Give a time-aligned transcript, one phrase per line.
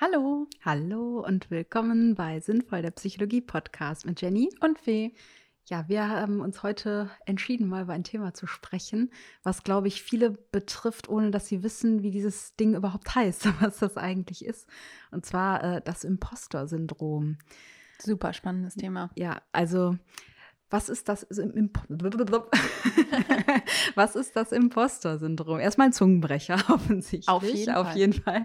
[0.00, 0.46] Hallo.
[0.64, 5.12] Hallo und willkommen bei Sinnvoll der Psychologie Podcast mit Jenny und Fee.
[5.64, 9.10] Ja, wir haben uns heute entschieden, mal über ein Thema zu sprechen,
[9.42, 13.78] was, glaube ich, viele betrifft, ohne dass sie wissen, wie dieses Ding überhaupt heißt, was
[13.78, 14.68] das eigentlich ist.
[15.10, 17.38] Und zwar äh, das Imposter-Syndrom.
[17.98, 19.10] Super spannendes Thema.
[19.16, 19.96] Ja, also
[20.70, 21.22] was ist das
[23.94, 25.60] Was ist das Imposter-Syndrom?
[25.60, 27.28] Erstmal ein Zungenbrecher, offensichtlich.
[27.28, 27.96] Auf jeden, Auf Fall.
[27.96, 28.44] jeden Fall.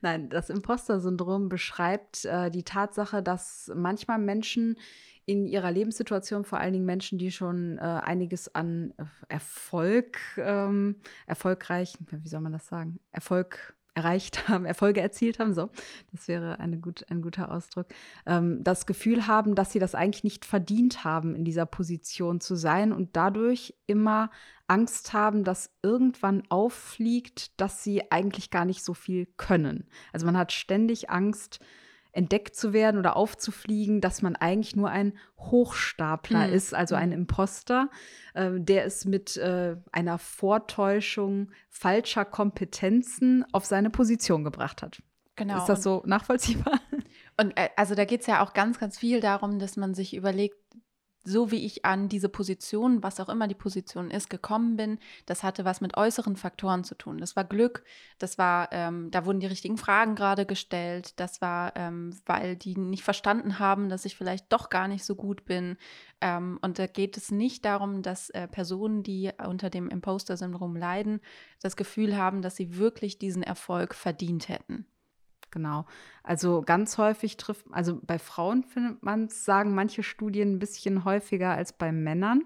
[0.00, 4.76] Nein, das Imposter-Syndrom beschreibt äh, die Tatsache, dass manchmal Menschen
[5.24, 8.92] in ihrer Lebenssituation, vor allen Dingen Menschen, die schon äh, einiges an
[9.28, 12.98] Erfolg, ähm, erfolgreich, wie soll man das sagen?
[13.12, 15.70] Erfolg erreicht haben, Erfolge erzielt haben, so,
[16.12, 17.86] das wäre eine gut, ein guter Ausdruck,
[18.26, 22.54] ähm, das Gefühl haben, dass sie das eigentlich nicht verdient haben, in dieser Position zu
[22.54, 24.30] sein und dadurch immer
[24.66, 29.88] Angst haben, dass irgendwann auffliegt, dass sie eigentlich gar nicht so viel können.
[30.12, 31.60] Also man hat ständig Angst,
[32.12, 36.52] entdeckt zu werden oder aufzufliegen, dass man eigentlich nur ein Hochstapler mhm.
[36.52, 37.16] ist, also ein mhm.
[37.16, 37.88] Imposter,
[38.34, 45.02] äh, der es mit äh, einer Vortäuschung falscher Kompetenzen auf seine Position gebracht hat.
[45.36, 45.58] Genau.
[45.58, 46.80] Ist das so nachvollziehbar?
[47.40, 50.14] Und äh, also da geht es ja auch ganz, ganz viel darum, dass man sich
[50.14, 50.56] überlegt,
[51.24, 55.42] so wie ich an diese Position, was auch immer die Position ist, gekommen bin, das
[55.42, 57.18] hatte was mit äußeren Faktoren zu tun.
[57.18, 57.84] Das war Glück,
[58.18, 62.76] das war, ähm, da wurden die richtigen Fragen gerade gestellt, das war, ähm, weil die
[62.76, 65.76] nicht verstanden haben, dass ich vielleicht doch gar nicht so gut bin.
[66.20, 71.20] Ähm, und da geht es nicht darum, dass äh, Personen, die unter dem Imposter-Syndrom leiden,
[71.60, 74.86] das Gefühl haben, dass sie wirklich diesen Erfolg verdient hätten.
[75.52, 75.84] Genau.
[76.24, 81.04] Also ganz häufig trifft, also bei Frauen findet man es, sagen manche Studien ein bisschen
[81.04, 82.42] häufiger als bei Männern.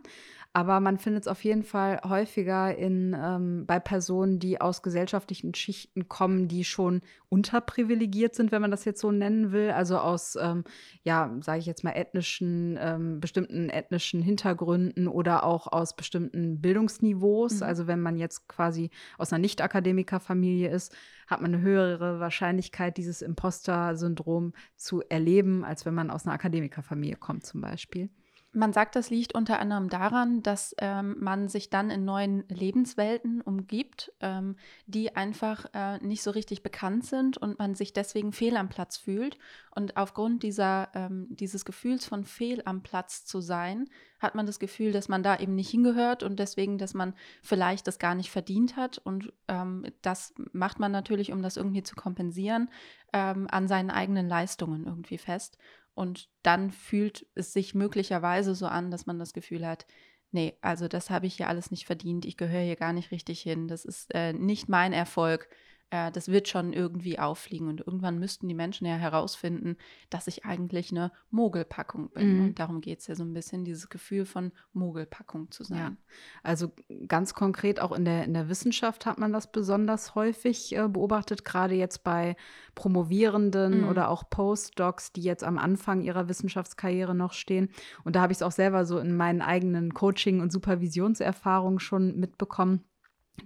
[0.52, 5.54] Aber man findet es auf jeden Fall häufiger in, ähm, bei Personen, die aus gesellschaftlichen
[5.54, 9.70] Schichten kommen, die schon unterprivilegiert sind, wenn man das jetzt so nennen will.
[9.70, 10.64] Also aus, ähm,
[11.02, 17.56] ja, sage ich jetzt mal, ethnischen, ähm, bestimmten ethnischen Hintergründen oder auch aus bestimmten Bildungsniveaus.
[17.60, 17.62] Mhm.
[17.62, 18.88] Also wenn man jetzt quasi
[19.18, 25.94] aus einer Nicht-Akademiker-Familie ist, hat man eine höhere Wahrscheinlichkeit, dieses Imposter-Syndrom zu erleben, als wenn
[25.94, 28.10] man aus einer Akademikerfamilie kommt zum Beispiel.
[28.56, 33.42] Man sagt, das liegt unter anderem daran, dass ähm, man sich dann in neuen Lebenswelten
[33.42, 34.56] umgibt, ähm,
[34.86, 38.96] die einfach äh, nicht so richtig bekannt sind und man sich deswegen fehl am Platz
[38.96, 39.36] fühlt.
[39.74, 43.90] Und aufgrund dieser, ähm, dieses Gefühls von fehl am Platz zu sein,
[44.20, 47.12] hat man das Gefühl, dass man da eben nicht hingehört und deswegen, dass man
[47.42, 48.96] vielleicht das gar nicht verdient hat.
[48.96, 52.70] Und ähm, das macht man natürlich, um das irgendwie zu kompensieren,
[53.12, 55.58] ähm, an seinen eigenen Leistungen irgendwie fest.
[55.96, 59.86] Und dann fühlt es sich möglicherweise so an, dass man das Gefühl hat,
[60.30, 63.40] nee, also das habe ich hier alles nicht verdient, ich gehöre hier gar nicht richtig
[63.40, 65.48] hin, das ist äh, nicht mein Erfolg,
[65.90, 67.68] äh, das wird schon irgendwie auffliegen.
[67.68, 69.76] Und irgendwann müssten die Menschen ja herausfinden,
[70.10, 72.38] dass ich eigentlich eine Mogelpackung bin.
[72.38, 72.44] Mhm.
[72.44, 75.78] Und darum geht es ja so ein bisschen, dieses Gefühl von Mogelpackung zu sein.
[75.78, 75.96] Ja.
[76.42, 76.72] Also
[77.06, 81.44] ganz konkret auch in der, in der Wissenschaft hat man das besonders häufig äh, beobachtet,
[81.44, 82.36] gerade jetzt bei
[82.74, 83.88] Promovierenden mhm.
[83.88, 87.70] oder auch Postdocs, die jetzt am Anfang ihrer Wissenschaftskarriere noch stehen.
[88.02, 92.18] Und da habe ich es auch selber so in meinen eigenen Coaching- und Supervisionserfahrungen schon
[92.18, 92.84] mitbekommen,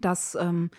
[0.01, 0.71] dass ähm,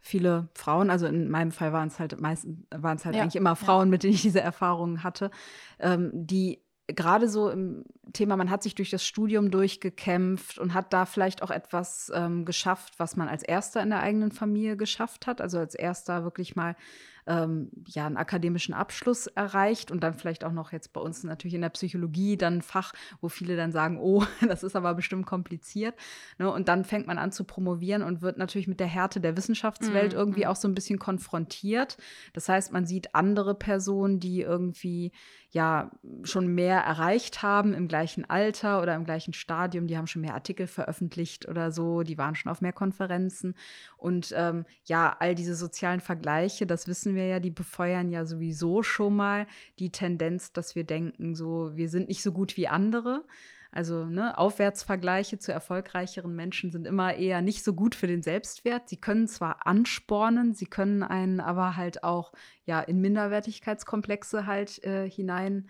[0.00, 3.36] viele Frauen, also in meinem Fall waren es halt meistens, waren es halt ja, eigentlich
[3.36, 3.90] immer Frauen, ja.
[3.90, 5.30] mit denen ich diese Erfahrungen hatte,
[5.78, 6.62] ähm, die
[6.94, 11.42] gerade so im Thema, man hat sich durch das Studium durchgekämpft und hat da vielleicht
[11.42, 15.40] auch etwas ähm, geschafft, was man als Erster in der eigenen Familie geschafft hat.
[15.40, 16.76] Also als Erster wirklich mal
[17.26, 21.54] ähm, ja, einen akademischen Abschluss erreicht und dann vielleicht auch noch jetzt bei uns natürlich
[21.54, 25.26] in der Psychologie dann ein Fach, wo viele dann sagen, oh, das ist aber bestimmt
[25.26, 25.94] kompliziert.
[26.38, 26.50] Ne?
[26.50, 30.12] Und dann fängt man an zu promovieren und wird natürlich mit der Härte der Wissenschaftswelt
[30.12, 30.18] mhm.
[30.18, 30.50] irgendwie mhm.
[30.50, 31.96] auch so ein bisschen konfrontiert.
[32.32, 35.12] Das heißt, man sieht andere Personen, die irgendwie
[35.50, 35.92] ja
[36.24, 40.34] schon mehr erreicht haben im gleichen Alter oder im gleichen Stadium, die haben schon mehr
[40.34, 43.54] Artikel veröffentlicht oder so, die waren schon auf mehr Konferenzen.
[43.96, 48.24] Und ähm, ja, all diese sozialen Vergleiche, das wissen wir wir ja, die befeuern ja
[48.24, 49.46] sowieso schon mal
[49.78, 53.24] die Tendenz, dass wir denken, so, wir sind nicht so gut wie andere.
[53.72, 58.88] Also ne, Aufwärtsvergleiche zu erfolgreicheren Menschen sind immer eher nicht so gut für den Selbstwert.
[58.88, 62.32] Sie können zwar anspornen, sie können einen aber halt auch
[62.64, 65.68] ja in Minderwertigkeitskomplexe halt äh, hinein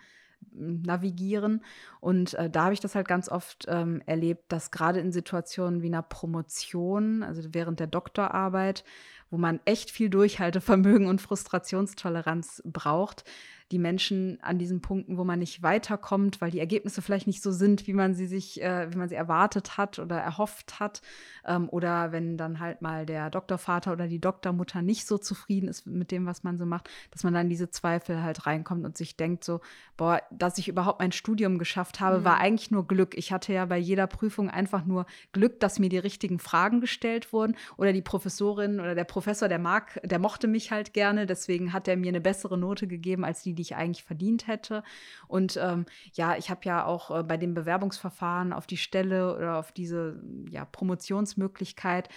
[0.53, 1.63] navigieren.
[2.01, 5.83] Und äh, da habe ich das halt ganz oft ähm, erlebt, dass gerade in Situationen
[5.83, 8.85] wie einer Promotion, also während der Doktorarbeit,
[9.31, 13.25] wo man echt viel Durchhaltevermögen und Frustrationstoleranz braucht,
[13.71, 17.53] die Menschen an diesen Punkten, wo man nicht weiterkommt, weil die Ergebnisse vielleicht nicht so
[17.53, 21.03] sind, wie man sie sich, äh, wie man sie erwartet hat oder erhofft hat.
[21.47, 25.87] Ähm, oder wenn dann halt mal der Doktorvater oder die Doktormutter nicht so zufrieden ist
[25.87, 29.17] mit dem, was man so macht, dass man dann diese Zweifel halt reinkommt und sich
[29.17, 29.61] denkt so,
[29.97, 32.25] boah, dass ich überhaupt mein Studium geschafft habe, mhm.
[32.25, 33.17] war eigentlich nur Glück.
[33.17, 37.33] Ich hatte ja bei jeder Prüfung einfach nur Glück, dass mir die richtigen Fragen gestellt
[37.33, 41.73] wurden oder die Professorin oder der Professor, der mag, der mochte mich halt gerne, deswegen
[41.73, 44.83] hat er mir eine bessere Note gegeben als die, die ich eigentlich verdient hätte.
[45.29, 49.59] Und ähm, ja, ich habe ja auch äh, bei dem Bewerbungsverfahren auf die Stelle oder
[49.59, 52.09] auf diese ja, Promotionsmöglichkeit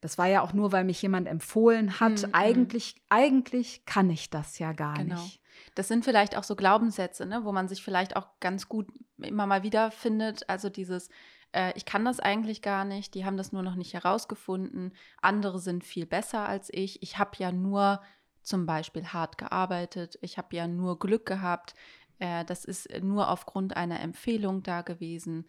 [0.00, 2.26] das war ja auch nur, weil mich jemand empfohlen hat.
[2.26, 2.34] Mhm.
[2.34, 5.22] Eigentlich, eigentlich kann ich das ja gar genau.
[5.22, 5.40] nicht.
[5.74, 8.88] Das sind vielleicht auch so Glaubenssätze, ne, wo man sich vielleicht auch ganz gut
[9.18, 10.48] immer mal wieder findet.
[10.48, 11.10] Also dieses,
[11.52, 15.58] äh, ich kann das eigentlich gar nicht, die haben das nur noch nicht herausgefunden, andere
[15.58, 18.00] sind viel besser als ich, ich habe ja nur
[18.42, 21.74] zum Beispiel hart gearbeitet, ich habe ja nur Glück gehabt,
[22.20, 25.46] äh, das ist nur aufgrund einer Empfehlung da gewesen.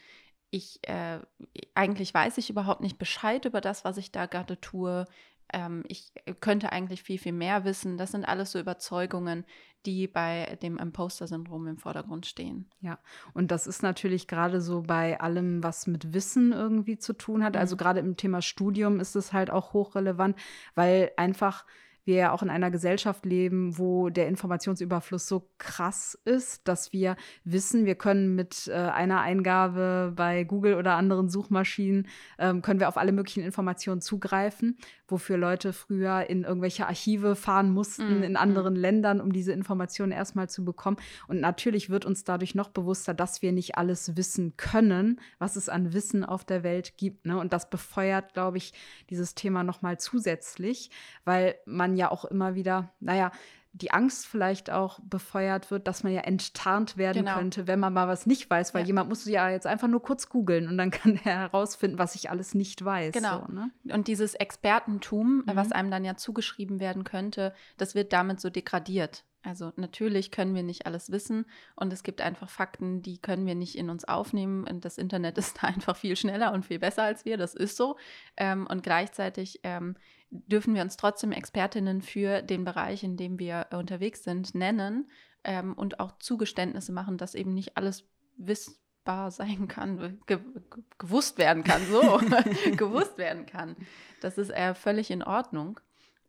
[0.49, 1.19] Ich, äh,
[1.75, 5.05] eigentlich weiß ich überhaupt nicht Bescheid über das, was ich da gerade tue.
[5.53, 7.97] Ähm, ich könnte eigentlich viel, viel mehr wissen.
[7.97, 9.45] Das sind alles so Überzeugungen,
[9.85, 12.69] die bei dem Imposter-Syndrom im Vordergrund stehen.
[12.81, 12.99] Ja,
[13.33, 17.57] und das ist natürlich gerade so bei allem, was mit Wissen irgendwie zu tun hat.
[17.57, 17.71] Also mhm.
[17.71, 20.35] Also gerade im Thema Studium ist es halt auch hochrelevant,
[20.75, 21.65] weil einfach
[22.05, 27.15] wir ja auch in einer Gesellschaft leben, wo der Informationsüberfluss so krass ist, dass wir
[27.43, 32.07] wissen, wir können mit äh, einer Eingabe bei Google oder anderen Suchmaschinen,
[32.39, 34.77] ähm, können wir auf alle möglichen Informationen zugreifen,
[35.11, 38.77] wofür Leute früher in irgendwelche Archive fahren mussten mm, in anderen mm.
[38.77, 40.97] Ländern, um diese Informationen erstmal zu bekommen.
[41.27, 45.69] Und natürlich wird uns dadurch noch bewusster, dass wir nicht alles wissen können, was es
[45.69, 47.25] an Wissen auf der Welt gibt.
[47.25, 47.37] Ne?
[47.37, 48.73] Und das befeuert, glaube ich,
[49.09, 50.89] dieses Thema noch mal zusätzlich,
[51.25, 53.31] weil man ja auch immer wieder, naja,
[53.73, 57.37] die Angst vielleicht auch befeuert wird, dass man ja enttarnt werden genau.
[57.37, 58.87] könnte, wenn man mal was nicht weiß, weil ja.
[58.87, 62.29] jemand muss ja jetzt einfach nur kurz googeln und dann kann er herausfinden, was ich
[62.29, 63.13] alles nicht weiß.
[63.13, 63.45] Genau.
[63.47, 63.71] So, ne?
[63.93, 65.55] Und dieses Expertentum, mhm.
[65.55, 69.23] was einem dann ja zugeschrieben werden könnte, das wird damit so degradiert.
[69.43, 71.45] Also natürlich können wir nicht alles wissen
[71.75, 74.67] und es gibt einfach Fakten, die können wir nicht in uns aufnehmen.
[74.67, 77.77] Und das Internet ist da einfach viel schneller und viel besser als wir, das ist
[77.77, 77.97] so.
[78.37, 79.95] Ähm, und gleichzeitig ähm,
[80.31, 85.11] dürfen wir uns trotzdem Expertinnen für den Bereich, in dem wir unterwegs sind, nennen
[85.43, 88.05] ähm, und auch Zugeständnisse machen, dass eben nicht alles
[88.37, 90.39] wissbar sein kann, ge
[90.97, 92.01] gewusst werden kann, so,
[92.77, 93.75] gewusst werden kann.
[94.21, 95.79] Das ist äh, völlig in Ordnung.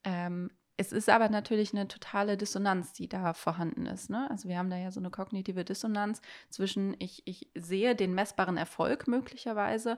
[0.04, 4.10] Ähm, es ist aber natürlich eine totale Dissonanz, die da vorhanden ist.
[4.10, 4.28] Ne?
[4.30, 6.20] Also wir haben da ja so eine kognitive Dissonanz
[6.50, 9.96] zwischen, ich, ich sehe den messbaren Erfolg möglicherweise,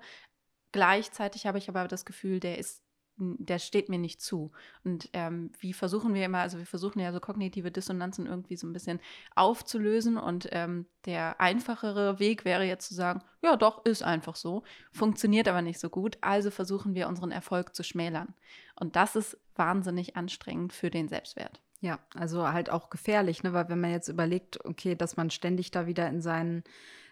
[0.72, 2.83] gleichzeitig habe ich aber das Gefühl, der ist
[3.16, 4.50] der steht mir nicht zu.
[4.82, 8.66] Und ähm, wie versuchen wir immer, also wir versuchen ja so kognitive Dissonanzen irgendwie so
[8.66, 9.00] ein bisschen
[9.34, 14.64] aufzulösen und ähm, der einfachere Weg wäre jetzt zu sagen, ja doch, ist einfach so,
[14.92, 18.34] funktioniert aber nicht so gut, also versuchen wir unseren Erfolg zu schmälern.
[18.78, 21.60] Und das ist wahnsinnig anstrengend für den Selbstwert.
[21.80, 23.52] Ja, also halt auch gefährlich, ne?
[23.52, 26.64] weil wenn man jetzt überlegt, okay, dass man ständig da wieder in seinen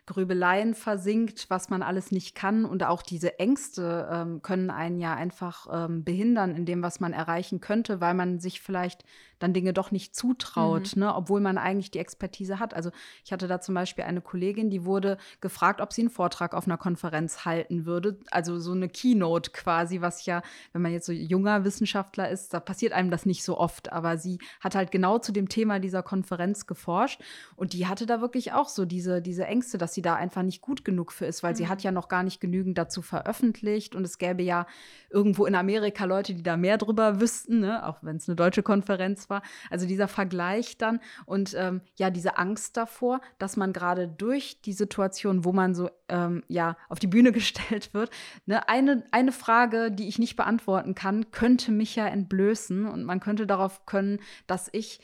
[0.06, 2.64] Grübeleien versinkt, was man alles nicht kann.
[2.64, 7.12] Und auch diese Ängste ähm, können einen ja einfach ähm, behindern in dem, was man
[7.12, 9.04] erreichen könnte, weil man sich vielleicht
[9.42, 11.02] dann Dinge doch nicht zutraut, mhm.
[11.02, 12.74] ne, obwohl man eigentlich die Expertise hat.
[12.74, 12.90] Also
[13.24, 16.66] ich hatte da zum Beispiel eine Kollegin, die wurde gefragt, ob sie einen Vortrag auf
[16.66, 18.18] einer Konferenz halten würde.
[18.30, 22.60] Also so eine Keynote quasi, was ja, wenn man jetzt so junger Wissenschaftler ist, da
[22.60, 23.92] passiert einem das nicht so oft.
[23.92, 27.20] Aber sie hat halt genau zu dem Thema dieser Konferenz geforscht
[27.56, 30.60] und die hatte da wirklich auch so diese, diese Ängste, dass sie da einfach nicht
[30.60, 31.56] gut genug für ist, weil mhm.
[31.56, 34.66] sie hat ja noch gar nicht genügend dazu veröffentlicht und es gäbe ja
[35.10, 37.84] irgendwo in Amerika Leute, die da mehr drüber wüssten, ne?
[37.86, 39.42] auch wenn es eine deutsche Konferenz war war.
[39.70, 44.72] Also dieser Vergleich dann und ähm, ja, diese Angst davor, dass man gerade durch die
[44.72, 48.10] Situation, wo man so ähm, ja auf die Bühne gestellt wird,
[48.46, 53.18] ne, eine, eine Frage, die ich nicht beantworten kann, könnte mich ja entblößen und man
[53.18, 55.00] könnte darauf können, dass ich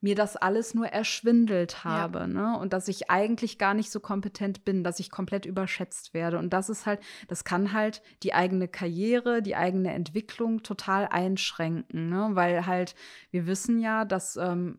[0.00, 2.26] mir das alles nur erschwindelt habe, ja.
[2.26, 2.58] ne?
[2.58, 6.38] Und dass ich eigentlich gar nicht so kompetent bin, dass ich komplett überschätzt werde.
[6.38, 12.08] Und das ist halt, das kann halt die eigene Karriere, die eigene Entwicklung total einschränken,
[12.08, 12.30] ne?
[12.32, 12.94] Weil halt,
[13.30, 14.78] wir wissen ja, dass ähm,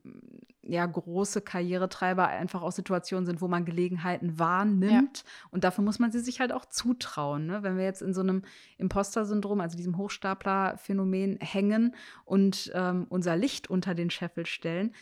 [0.72, 5.20] ja große Karrieretreiber einfach auch Situationen sind, wo man Gelegenheiten wahrnimmt.
[5.20, 5.32] Ja.
[5.52, 7.46] Und dafür muss man sie sich halt auch zutrauen.
[7.46, 7.64] Ne?
[7.64, 8.44] Wenn wir jetzt in so einem
[8.78, 11.96] Imposter-Syndrom, also diesem Hochstapler-Phänomen hängen
[12.26, 14.94] und ähm, unser Licht unter den Scheffel stellen,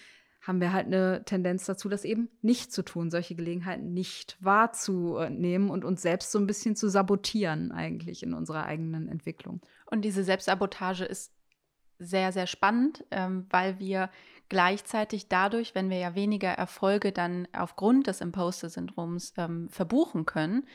[0.42, 5.70] haben wir halt eine Tendenz dazu, das eben nicht zu tun, solche Gelegenheiten nicht wahrzunehmen
[5.70, 9.62] und uns selbst so ein bisschen zu sabotieren eigentlich in unserer eigenen Entwicklung.
[9.88, 11.34] Und diese Selbstsabotage ist
[12.00, 14.10] sehr, sehr spannend, ähm, weil wir
[14.50, 20.66] gleichzeitig dadurch, wenn wir ja weniger Erfolge dann aufgrund des Imposter-Syndroms ähm, verbuchen können,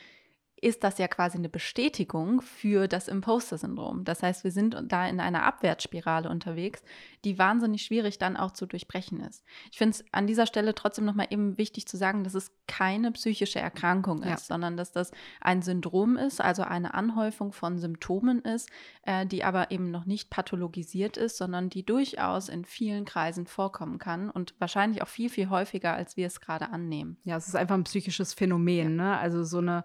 [0.63, 4.05] ist das ja quasi eine Bestätigung für das Imposter-Syndrom.
[4.05, 6.81] Das heißt, wir sind da in einer Abwärtsspirale unterwegs,
[7.25, 9.43] die wahnsinnig schwierig dann auch zu durchbrechen ist.
[9.71, 13.11] Ich finde es an dieser Stelle trotzdem nochmal eben wichtig zu sagen, dass es keine
[13.11, 14.35] psychische Erkrankung ja.
[14.35, 18.69] ist, sondern dass das ein Syndrom ist, also eine Anhäufung von Symptomen ist,
[19.03, 23.99] äh, die aber eben noch nicht pathologisiert ist, sondern die durchaus in vielen Kreisen vorkommen
[23.99, 27.17] kann und wahrscheinlich auch viel, viel häufiger, als wir es gerade annehmen.
[27.23, 29.03] Ja, es ist einfach ein psychisches Phänomen, ja.
[29.03, 29.17] ne?
[29.17, 29.83] Also so eine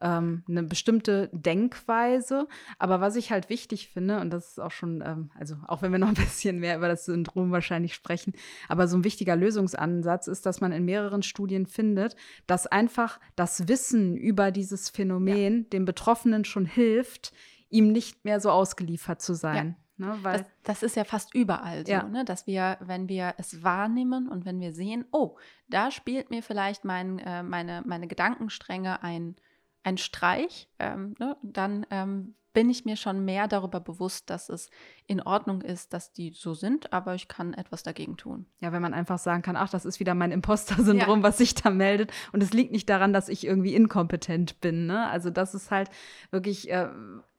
[0.00, 2.48] ähm, eine bestimmte Denkweise.
[2.78, 5.92] Aber was ich halt wichtig finde, und das ist auch schon, ähm, also auch wenn
[5.92, 8.32] wir noch ein bisschen mehr über das Syndrom wahrscheinlich sprechen,
[8.68, 12.16] aber so ein wichtiger Lösungsansatz ist, dass man in mehreren Studien findet,
[12.46, 15.68] dass einfach das Wissen über dieses Phänomen ja.
[15.72, 17.32] dem Betroffenen schon hilft,
[17.68, 19.68] ihm nicht mehr so ausgeliefert zu sein.
[19.68, 19.74] Ja.
[20.00, 22.04] Ne, das, das, ist ja fast überall so, ja.
[22.04, 25.36] ne, dass wir, wenn wir es wahrnehmen und wenn wir sehen, oh,
[25.68, 29.36] da spielt mir vielleicht mein, äh, meine, meine Gedankenstränge ein,
[29.82, 34.70] ein Streich, ähm, ne, dann ähm, bin ich mir schon mehr darüber bewusst, dass es
[35.06, 38.46] in Ordnung ist, dass die so sind, aber ich kann etwas dagegen tun.
[38.58, 41.22] Ja, wenn man einfach sagen kann, ach, das ist wieder mein Imposter-Syndrom, ja.
[41.22, 42.12] was sich da meldet.
[42.32, 44.86] Und es liegt nicht daran, dass ich irgendwie inkompetent bin.
[44.86, 45.08] Ne?
[45.08, 45.90] Also das ist halt
[46.30, 46.88] wirklich, äh,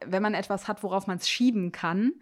[0.05, 2.13] wenn man etwas hat, worauf man es schieben kann,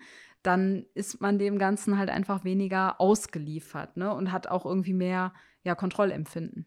[0.42, 4.14] dann ist man dem Ganzen halt einfach weniger ausgeliefert ne?
[4.14, 5.34] und hat auch irgendwie mehr
[5.64, 6.66] ja, Kontrollempfinden.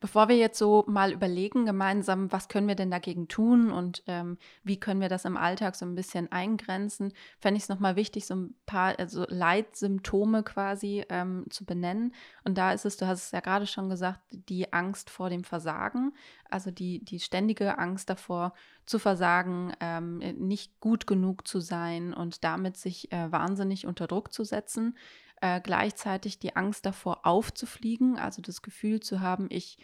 [0.00, 4.38] Bevor wir jetzt so mal überlegen gemeinsam, was können wir denn dagegen tun und ähm,
[4.62, 8.26] wie können wir das im Alltag so ein bisschen eingrenzen, fände ich es nochmal wichtig,
[8.26, 12.14] so ein paar also Leitsymptome quasi ähm, zu benennen.
[12.44, 15.44] Und da ist es, du hast es ja gerade schon gesagt, die Angst vor dem
[15.44, 16.12] Versagen,
[16.50, 18.52] also die, die ständige Angst davor
[18.86, 24.32] zu versagen, ähm, nicht gut genug zu sein und damit sich äh, wahnsinnig unter Druck
[24.32, 24.94] zu setzen
[25.40, 29.78] äh, gleichzeitig die Angst davor aufzufliegen, also das Gefühl zu haben, ich,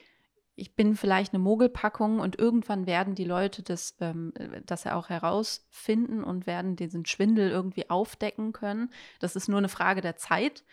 [0.57, 4.33] ich bin vielleicht eine Mogelpackung und irgendwann werden die Leute das, ähm,
[4.67, 8.91] das ja auch herausfinden und werden diesen Schwindel irgendwie aufdecken können.
[9.19, 10.65] Das ist nur eine Frage der Zeit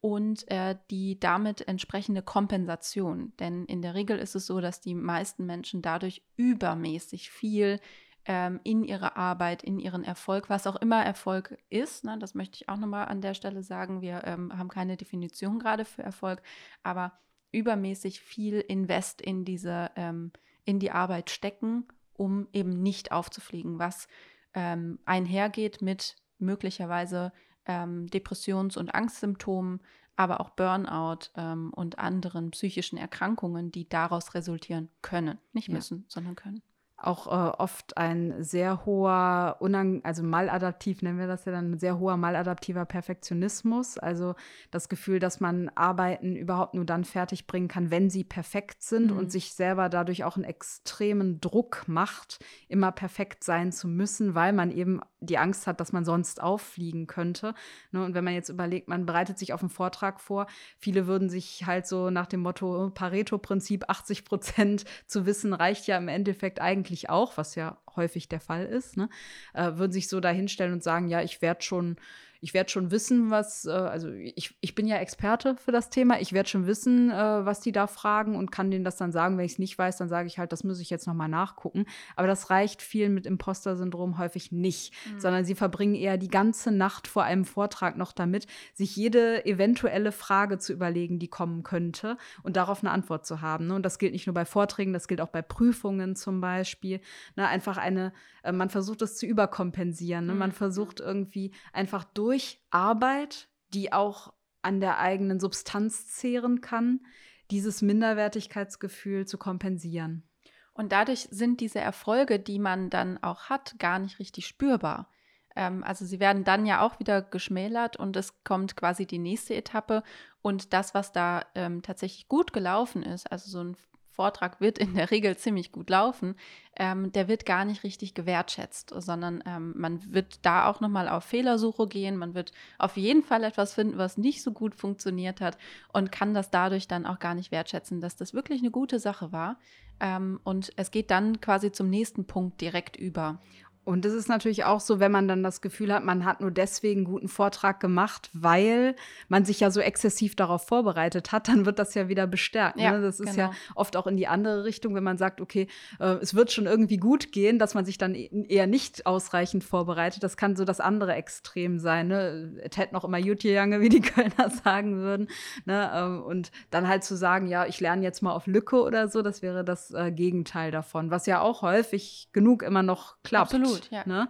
[0.00, 3.32] und äh, die damit entsprechende Kompensation.
[3.38, 7.80] Denn in der Regel ist es so, dass die meisten Menschen dadurch übermäßig viel
[8.26, 12.04] ähm, in ihre Arbeit, in ihren Erfolg, was auch immer Erfolg ist.
[12.04, 14.02] Ne, das möchte ich auch nochmal an der Stelle sagen.
[14.02, 16.42] Wir ähm, haben keine Definition gerade für Erfolg,
[16.82, 17.12] aber
[17.52, 20.32] übermäßig viel Invest in diese, ähm,
[20.64, 24.08] in die Arbeit stecken, um eben nicht aufzufliegen, was
[24.54, 27.32] ähm, einhergeht mit möglicherweise
[27.64, 29.80] ähm, Depressions- und Angstsymptomen,
[30.16, 35.38] aber auch Burnout ähm, und anderen psychischen Erkrankungen, die daraus resultieren können.
[35.52, 36.04] Nicht müssen, ja.
[36.08, 36.62] sondern können
[37.06, 41.78] auch äh, oft ein sehr hoher, unang also maladaptiv nennen wir das ja dann, ein
[41.78, 43.98] sehr hoher maladaptiver Perfektionismus.
[43.98, 44.34] Also
[44.70, 49.12] das Gefühl, dass man Arbeiten überhaupt nur dann fertig bringen kann, wenn sie perfekt sind
[49.12, 49.18] mhm.
[49.18, 54.52] und sich selber dadurch auch einen extremen Druck macht, immer perfekt sein zu müssen, weil
[54.52, 57.54] man eben die Angst hat, dass man sonst auffliegen könnte.
[57.90, 58.04] Ne?
[58.04, 60.46] Und wenn man jetzt überlegt, man bereitet sich auf einen Vortrag vor,
[60.78, 65.96] viele würden sich halt so nach dem Motto Pareto-Prinzip 80 Prozent zu wissen, reicht ja
[65.96, 69.08] im Endeffekt eigentlich auch, was ja häufig der Fall ist, ne?
[69.54, 71.96] äh, würden sich so dahinstellen und sagen, ja, ich werde schon
[72.40, 76.20] ich werde schon wissen, was, äh, also ich, ich bin ja Experte für das Thema,
[76.20, 79.38] ich werde schon wissen, äh, was die da fragen und kann denen das dann sagen.
[79.38, 81.86] Wenn ich es nicht weiß, dann sage ich halt, das muss ich jetzt nochmal nachgucken.
[82.14, 85.20] Aber das reicht vielen mit Imposter-Syndrom häufig nicht, mhm.
[85.20, 90.12] sondern sie verbringen eher die ganze Nacht vor einem Vortrag noch damit, sich jede eventuelle
[90.12, 93.66] Frage zu überlegen, die kommen könnte und darauf eine Antwort zu haben.
[93.68, 93.74] Ne?
[93.74, 97.00] Und das gilt nicht nur bei Vorträgen, das gilt auch bei Prüfungen zum Beispiel.
[97.36, 97.46] Ne?
[97.46, 98.12] Einfach eine,
[98.42, 100.26] äh, man versucht es zu überkompensieren.
[100.26, 100.34] Ne?
[100.34, 100.54] Man mhm.
[100.54, 107.06] versucht irgendwie einfach durch durch Arbeit, die auch an der eigenen Substanz zehren kann,
[107.52, 110.28] dieses Minderwertigkeitsgefühl zu kompensieren.
[110.74, 115.08] Und dadurch sind diese Erfolge, die man dann auch hat, gar nicht richtig spürbar.
[115.54, 119.54] Ähm, also sie werden dann ja auch wieder geschmälert und es kommt quasi die nächste
[119.54, 120.02] Etappe.
[120.42, 123.76] Und das, was da ähm, tatsächlich gut gelaufen ist, also so ein
[124.16, 126.34] Vortrag wird in der Regel ziemlich gut laufen,
[126.78, 131.24] ähm, der wird gar nicht richtig gewertschätzt, sondern ähm, man wird da auch nochmal auf
[131.24, 132.16] Fehlersuche gehen.
[132.16, 135.58] Man wird auf jeden Fall etwas finden, was nicht so gut funktioniert hat
[135.92, 139.32] und kann das dadurch dann auch gar nicht wertschätzen, dass das wirklich eine gute Sache
[139.32, 139.58] war.
[140.00, 143.38] Ähm, und es geht dann quasi zum nächsten Punkt direkt über.
[143.86, 146.50] Und es ist natürlich auch so, wenn man dann das Gefühl hat, man hat nur
[146.50, 148.96] deswegen guten Vortrag gemacht, weil
[149.28, 152.80] man sich ja so exzessiv darauf vorbereitet hat, dann wird das ja wieder bestärkt.
[152.80, 153.00] Ja, ne?
[153.00, 153.50] Das ist genau.
[153.50, 155.68] ja oft auch in die andere Richtung, wenn man sagt, okay,
[156.00, 159.62] äh, es wird schon irgendwie gut gehen, dass man sich dann e-, eher nicht ausreichend
[159.62, 160.20] vorbereitet.
[160.24, 162.08] Das kann so das andere Extrem sein.
[162.08, 162.60] Ne?
[162.68, 165.28] Es hätte noch immer Jutjejange, wie die Kölner sagen würden.
[165.64, 165.92] Ne?
[165.94, 169.22] Ähm, und dann halt zu sagen, ja, ich lerne jetzt mal auf Lücke oder so,
[169.22, 173.54] das wäre das äh, Gegenteil davon, was ja auch häufig genug immer noch klappt.
[173.54, 173.75] Absolut.
[173.78, 174.04] Absolut, ja.
[174.06, 174.28] Ne?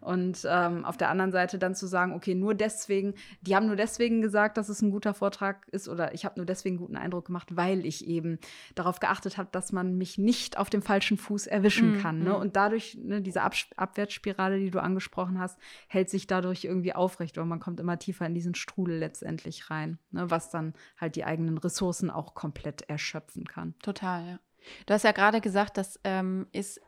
[0.00, 3.76] Und ähm, auf der anderen Seite dann zu sagen, okay, nur deswegen, die haben nur
[3.76, 6.96] deswegen gesagt, dass es ein guter Vortrag ist oder ich habe nur deswegen einen guten
[6.96, 8.38] Eindruck gemacht, weil ich eben
[8.74, 12.18] darauf geachtet habe, dass man mich nicht auf dem falschen Fuß erwischen mm, kann.
[12.20, 12.30] Ne?
[12.30, 12.36] Mm.
[12.36, 17.38] Und dadurch, ne, diese Ab Abwärtsspirale, die du angesprochen hast, hält sich dadurch irgendwie aufrecht
[17.38, 20.30] und man kommt immer tiefer in diesen Strudel letztendlich rein, ne?
[20.30, 23.74] was dann halt die eigenen Ressourcen auch komplett erschöpfen kann.
[23.82, 24.38] Total, ja.
[24.86, 26.80] Du hast ja gerade gesagt, das ähm, ist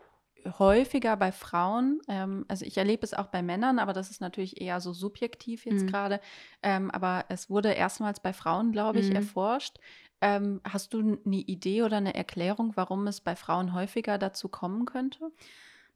[0.58, 2.00] häufiger bei Frauen.
[2.08, 5.66] Ähm, also ich erlebe es auch bei Männern, aber das ist natürlich eher so subjektiv
[5.66, 5.86] jetzt mhm.
[5.88, 6.20] gerade.
[6.62, 9.16] Ähm, aber es wurde erstmals bei Frauen, glaube ich, mhm.
[9.16, 9.78] erforscht.
[10.20, 14.84] Ähm, hast du eine Idee oder eine Erklärung, warum es bei Frauen häufiger dazu kommen
[14.84, 15.30] könnte?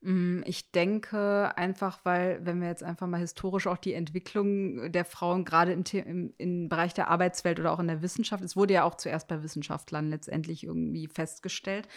[0.04, 5.06] Mm, ich denke einfach, weil, wenn wir jetzt einfach mal historisch auch die Entwicklung der
[5.06, 8.74] Frauen gerade im, im, im, Bereich der Arbeitswelt oder auch in der Wissenschaft, es wurde
[8.74, 11.88] ja auch zuerst bei Wissenschaftlern letztendlich irgendwie festgestellt,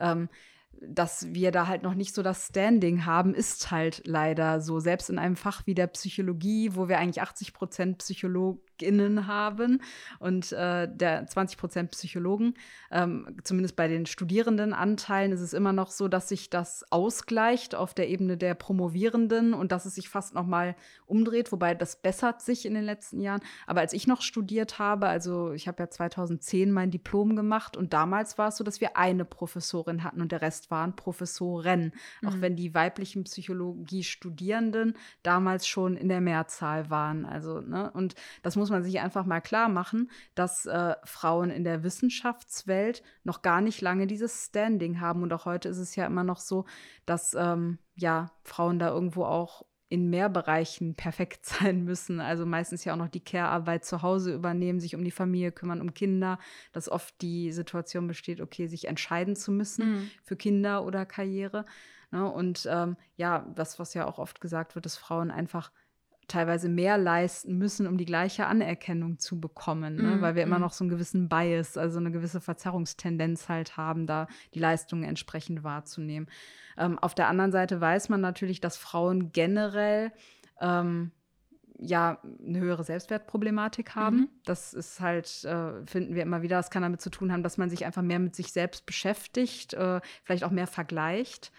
[0.00, 0.28] ähm,
[0.80, 4.80] dass wir da halt noch nicht so das Standing haben, ist halt leider so.
[4.80, 9.80] Selbst in einem Fach wie der Psychologie, wo wir eigentlich 80 Prozent PsychologInnen haben
[10.18, 12.54] und äh, der 20 Prozent Psychologen.
[12.90, 17.94] Ähm, zumindest bei den Studierendenanteilen ist es immer noch so, dass sich das ausgleicht auf
[17.94, 20.74] der Ebene der Promovierenden und dass es sich fast noch mal
[21.06, 23.40] umdreht, wobei das bessert sich in den letzten Jahren.
[23.66, 27.92] Aber als ich noch studiert habe, also ich habe ja 2010 mein Diplom gemacht und
[27.92, 32.28] damals war es so, dass wir eine Professorin hatten und der Rest waren Professoren, mhm.
[32.28, 37.24] auch wenn die weiblichen Psychologie-Studierenden damals schon in der Mehrzahl waren.
[37.24, 37.90] Also, ne?
[37.90, 43.02] Und das muss man sich einfach mal klar machen, dass äh, Frauen in der Wissenschaftswelt
[43.24, 45.22] noch gar nicht lange dieses Standing haben.
[45.22, 46.64] Und auch heute ist es ja immer noch so,
[47.06, 52.18] dass ähm, ja Frauen da irgendwo auch in mehr Bereichen perfekt sein müssen.
[52.18, 55.82] Also meistens ja auch noch die Care-Arbeit zu Hause übernehmen, sich um die Familie kümmern,
[55.82, 56.38] um Kinder,
[56.72, 60.10] dass oft die Situation besteht, okay, sich entscheiden zu müssen mhm.
[60.24, 61.66] für Kinder oder Karriere.
[62.10, 62.26] Ne?
[62.26, 65.70] Und ähm, ja, das, was ja auch oft gesagt wird, dass Frauen einfach
[66.28, 70.16] teilweise mehr leisten müssen, um die gleiche Anerkennung zu bekommen, ne?
[70.16, 70.48] mm, weil wir mm.
[70.48, 75.04] immer noch so einen gewissen Bias, also eine gewisse Verzerrungstendenz halt haben, da die Leistungen
[75.04, 76.28] entsprechend wahrzunehmen.
[76.78, 80.12] Ähm, auf der anderen Seite weiß man natürlich, dass Frauen generell
[80.60, 81.10] ähm,
[81.78, 84.16] ja eine höhere Selbstwertproblematik haben.
[84.16, 84.28] Mhm.
[84.44, 87.58] Das ist halt, äh, finden wir immer wieder, das kann damit zu tun haben, dass
[87.58, 91.52] man sich einfach mehr mit sich selbst beschäftigt, äh, vielleicht auch mehr vergleicht.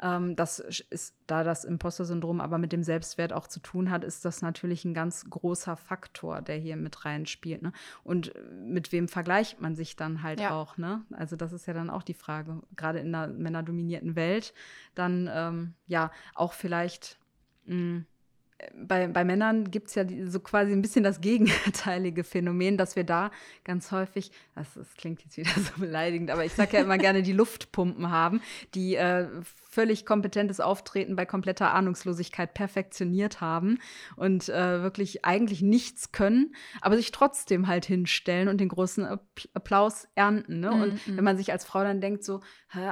[0.00, 4.24] Ähm, das ist, da das Imposter-Syndrom aber mit dem Selbstwert auch zu tun hat, ist
[4.24, 7.62] das natürlich ein ganz großer Faktor, der hier mit reinspielt.
[7.62, 7.72] Ne?
[8.04, 10.50] Und äh, mit wem vergleicht man sich dann halt ja.
[10.50, 10.76] auch?
[10.76, 11.04] Ne?
[11.12, 14.54] Also das ist ja dann auch die Frage, gerade in einer männerdominierten Welt,
[14.94, 17.18] dann ähm, ja auch vielleicht
[17.66, 18.06] mh, hm,
[18.74, 22.96] bei, bei Männern gibt es ja die, so quasi ein bisschen das gegenteilige Phänomen, dass
[22.96, 23.30] wir da
[23.64, 27.22] ganz häufig, das, das klingt jetzt wieder so beleidigend, aber ich sage ja immer gerne,
[27.22, 28.40] die Luftpumpen haben,
[28.74, 33.78] die äh, völlig kompetentes Auftreten bei kompletter Ahnungslosigkeit perfektioniert haben
[34.16, 39.06] und äh, wirklich eigentlich nichts können, aber sich trotzdem halt hinstellen und den großen
[39.54, 40.60] Applaus ernten.
[40.60, 40.70] Ne?
[40.70, 40.82] Mm -hmm.
[40.82, 42.40] Und wenn man sich als Frau dann denkt, so,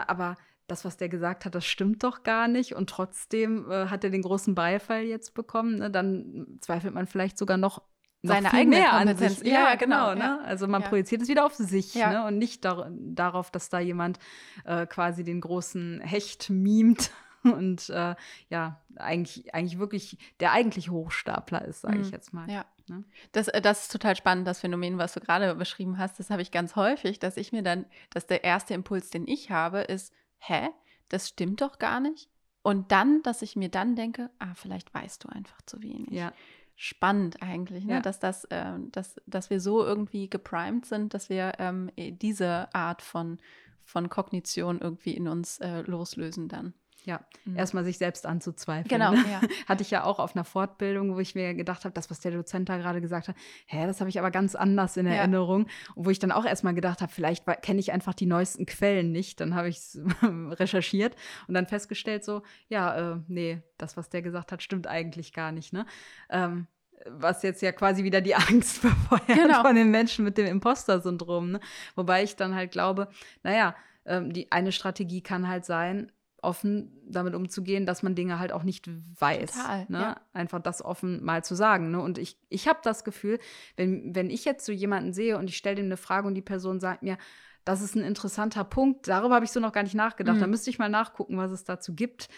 [0.06, 4.04] aber das, was der gesagt hat, das stimmt doch gar nicht und trotzdem äh, hat
[4.04, 5.90] er den großen Beifall jetzt bekommen, ne?
[5.90, 7.82] dann zweifelt man vielleicht sogar noch
[8.22, 9.40] seine eigene mehr an sich.
[9.42, 10.10] Ja, ja genau.
[10.10, 10.44] genau ne?
[10.44, 10.88] Also man ja.
[10.88, 12.10] projiziert es wieder auf sich ja.
[12.10, 12.26] ne?
[12.26, 14.18] und nicht dar darauf, dass da jemand
[14.64, 17.10] äh, quasi den großen Hecht mimt
[17.44, 18.14] und äh,
[18.48, 22.02] ja, eigentlich, eigentlich wirklich der eigentliche Hochstapler ist, sage mhm.
[22.02, 22.50] ich jetzt mal.
[22.50, 22.64] Ja.
[22.88, 23.04] Ne?
[23.32, 26.18] Das, äh, das ist total spannend, das Phänomen, was du gerade beschrieben hast.
[26.18, 29.50] Das habe ich ganz häufig, dass ich mir dann, dass der erste Impuls, den ich
[29.50, 30.68] habe, ist, hä,
[31.08, 32.28] das stimmt doch gar nicht.
[32.62, 36.10] Und dann, dass ich mir dann denke, ah, vielleicht weißt du einfach zu wenig.
[36.10, 36.32] Ja.
[36.74, 37.94] Spannend eigentlich, ne?
[37.94, 38.00] Ja.
[38.00, 43.02] dass, das, äh, dass, dass wir so irgendwie geprimed sind, dass wir ähm, diese Art
[43.02, 43.38] von,
[43.84, 46.74] von Kognition irgendwie in uns äh, loslösen dann.
[47.06, 47.56] Ja, mhm.
[47.56, 48.88] erstmal sich selbst anzuzweifeln.
[48.88, 49.24] Genau, ne?
[49.30, 49.40] ja.
[49.68, 52.32] Hatte ich ja auch auf einer Fortbildung, wo ich mir gedacht habe, das, was der
[52.32, 55.66] Dozent da gerade gesagt hat, hä, das habe ich aber ganz anders in Erinnerung.
[55.94, 59.12] Und wo ich dann auch erstmal gedacht habe, vielleicht kenne ich einfach die neuesten Quellen
[59.12, 59.40] nicht.
[59.40, 61.14] Dann habe ich es recherchiert
[61.46, 65.52] und dann festgestellt, so, ja, äh, nee, das, was der gesagt hat, stimmt eigentlich gar
[65.52, 65.72] nicht.
[65.72, 65.86] Ne?
[66.28, 66.66] Ähm,
[67.08, 69.62] was jetzt ja quasi wieder die Angst befeuert genau.
[69.62, 71.52] von den Menschen mit dem Imposter-Syndrom.
[71.52, 71.60] Ne?
[71.94, 73.06] Wobei ich dann halt glaube,
[73.44, 76.10] naja, ähm, die eine Strategie kann halt sein,
[76.46, 79.52] offen damit umzugehen, dass man Dinge halt auch nicht weiß.
[79.52, 80.00] Total, ne?
[80.00, 80.20] ja.
[80.32, 81.90] Einfach das offen mal zu sagen.
[81.90, 82.00] Ne?
[82.00, 83.38] Und ich, ich habe das Gefühl,
[83.76, 86.42] wenn, wenn ich jetzt so jemanden sehe und ich stelle dem eine Frage und die
[86.42, 87.18] Person sagt mir,
[87.64, 90.36] das ist ein interessanter Punkt, darüber habe ich so noch gar nicht nachgedacht.
[90.36, 90.40] Mhm.
[90.40, 92.28] Da müsste ich mal nachgucken, was es dazu gibt.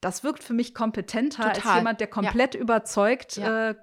[0.00, 1.78] Das wirkt für mich kompetenter als Total.
[1.78, 3.70] jemand, der komplett überzeugt Ja.
[3.70, 3.74] äh,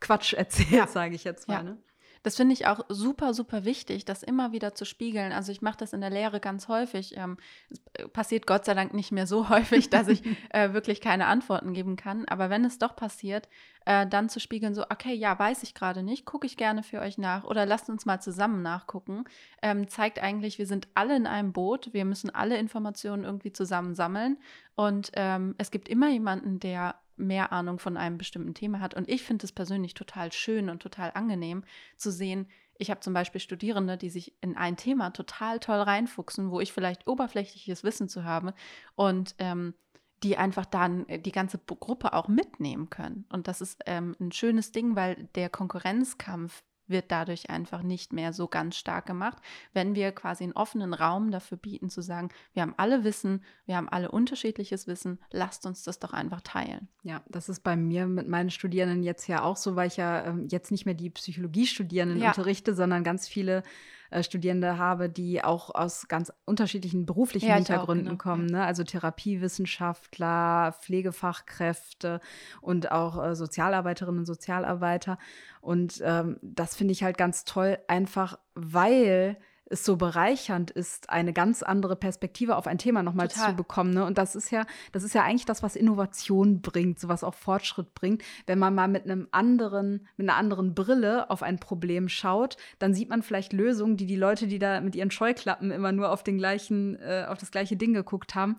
[0.00, 0.86] Quatsch erzählt, Ja.
[0.86, 1.54] sage ich jetzt mal.
[1.54, 1.62] Ja.
[1.64, 1.78] Ne?
[2.26, 5.30] Das finde ich auch super, super wichtig, das immer wieder zu spiegeln.
[5.30, 7.16] Also ich mache das in der Lehre ganz häufig.
[7.16, 7.36] Ähm,
[7.70, 11.26] es äh, passiert Gott sei Dank nicht mehr so häufig, dass ich äh, wirklich keine
[11.26, 12.24] Antworten geben kann.
[12.24, 13.48] Aber wenn es doch passiert,
[13.84, 16.98] äh, dann zu spiegeln, so, okay, ja, weiß ich gerade nicht, gucke ich gerne für
[16.98, 19.22] euch nach oder lasst uns mal zusammen nachgucken,
[19.62, 23.94] ähm, zeigt eigentlich, wir sind alle in einem Boot, wir müssen alle Informationen irgendwie zusammen
[23.94, 24.36] sammeln
[24.74, 28.94] und ähm, es gibt immer jemanden, der mehr Ahnung von einem bestimmten Thema hat.
[28.94, 31.64] Und ich finde es persönlich total schön und total angenehm
[31.96, 32.48] zu sehen,
[32.78, 36.72] ich habe zum Beispiel Studierende, die sich in ein Thema total toll reinfuchsen, wo ich
[36.72, 38.54] vielleicht oberflächliches Wissen zu habe
[38.94, 39.74] und ähm,
[40.22, 43.26] die einfach dann äh, die ganze Gruppe auch mitnehmen können.
[43.30, 48.32] Und das ist ähm, ein schönes Ding, weil der Konkurrenzkampf wird dadurch einfach nicht mehr
[48.32, 49.38] so ganz stark gemacht,
[49.72, 53.76] wenn wir quasi einen offenen Raum dafür bieten, zu sagen, wir haben alle Wissen, wir
[53.76, 56.88] haben alle unterschiedliches Wissen, lasst uns das doch einfach teilen.
[57.02, 60.24] Ja, das ist bei mir mit meinen Studierenden jetzt ja auch so, weil ich ja
[60.26, 62.28] ähm, jetzt nicht mehr die Psychologiestudierenden Ja.
[62.28, 63.62] unterrichte, sondern ganz viele
[64.10, 68.46] äh, Studierende habe, die auch aus ganz unterschiedlichen beruflichen Ja, ich auch, Hintergründen genau, kommen.
[68.46, 68.64] Ne?
[68.64, 72.20] Also Therapiewissenschaftler, Pflegefachkräfte
[72.60, 75.18] und auch äh, Sozialarbeiterinnen und Sozialarbeiter.
[75.60, 79.38] Und ähm, das finde ich halt ganz toll, einfach weil
[79.68, 83.90] es so bereichernd ist, eine ganz andere Perspektive auf ein Thema nochmal zu bekommen.
[83.90, 84.04] Ne?
[84.04, 87.34] Und das ist ja, das ist ja eigentlich das, was Innovation bringt, so was auch
[87.34, 88.22] Fortschritt bringt.
[88.46, 92.94] Wenn man mal mit einem anderen, mit einer anderen Brille auf ein Problem schaut, dann
[92.94, 96.22] sieht man vielleicht Lösungen, die die Leute, die da mit ihren Scheuklappen immer nur auf
[96.22, 98.56] den gleichen, äh, auf das gleiche Ding geguckt haben,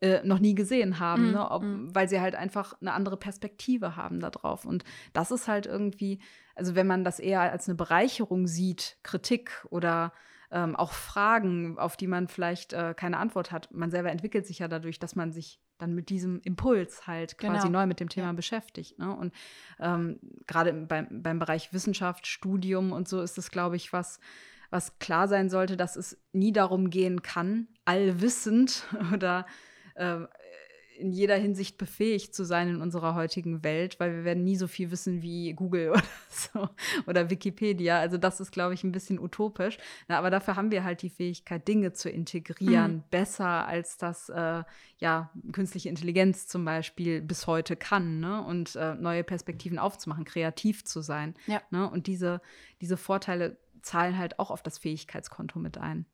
[0.00, 1.50] äh, noch nie gesehen haben, Mm, ne?
[1.50, 1.94] Ob, mm.
[1.94, 4.64] weil sie halt einfach eine andere Perspektive haben da drauf.
[4.64, 6.18] Und das ist halt irgendwie,
[6.54, 10.12] also wenn man das eher als eine Bereicherung sieht, Kritik oder
[10.50, 13.72] ähm, auch Fragen, auf die man vielleicht äh, keine Antwort hat.
[13.72, 17.66] Man selber entwickelt sich ja dadurch, dass man sich dann mit diesem Impuls halt quasi
[17.66, 17.80] Genau.
[17.80, 18.32] neu mit dem Thema Ja.
[18.32, 18.98] beschäftigt.
[18.98, 19.14] Ne?
[19.14, 19.34] Und
[19.78, 24.18] ähm, gerade beim, beim Bereich Wissenschaft, Studium und so ist es, glaube ich, was,
[24.70, 29.46] was klar sein sollte, dass es nie darum gehen kann, allwissend oder
[29.96, 30.20] äh,
[30.98, 34.66] in jeder Hinsicht befähigt zu sein in unserer heutigen Welt, weil wir werden nie so
[34.66, 36.68] viel wissen wie Google oder so
[37.06, 37.98] oder Wikipedia.
[37.98, 39.78] Also das ist, glaube ich, ein bisschen utopisch.
[40.08, 43.02] Na, aber dafür haben wir halt die Fähigkeit, Dinge zu integrieren, Mhm.
[43.10, 44.62] besser als das äh,
[44.98, 48.42] ja künstliche Intelligenz zum Beispiel bis heute kann, ne?
[48.44, 51.34] Und äh, neue Perspektiven aufzumachen, kreativ zu sein.
[51.46, 51.60] Ja.
[51.70, 51.88] Ne?
[51.90, 52.40] Und diese,
[52.80, 56.06] diese Vorteile zahlen halt auch auf das Fähigkeitskonto mit ein.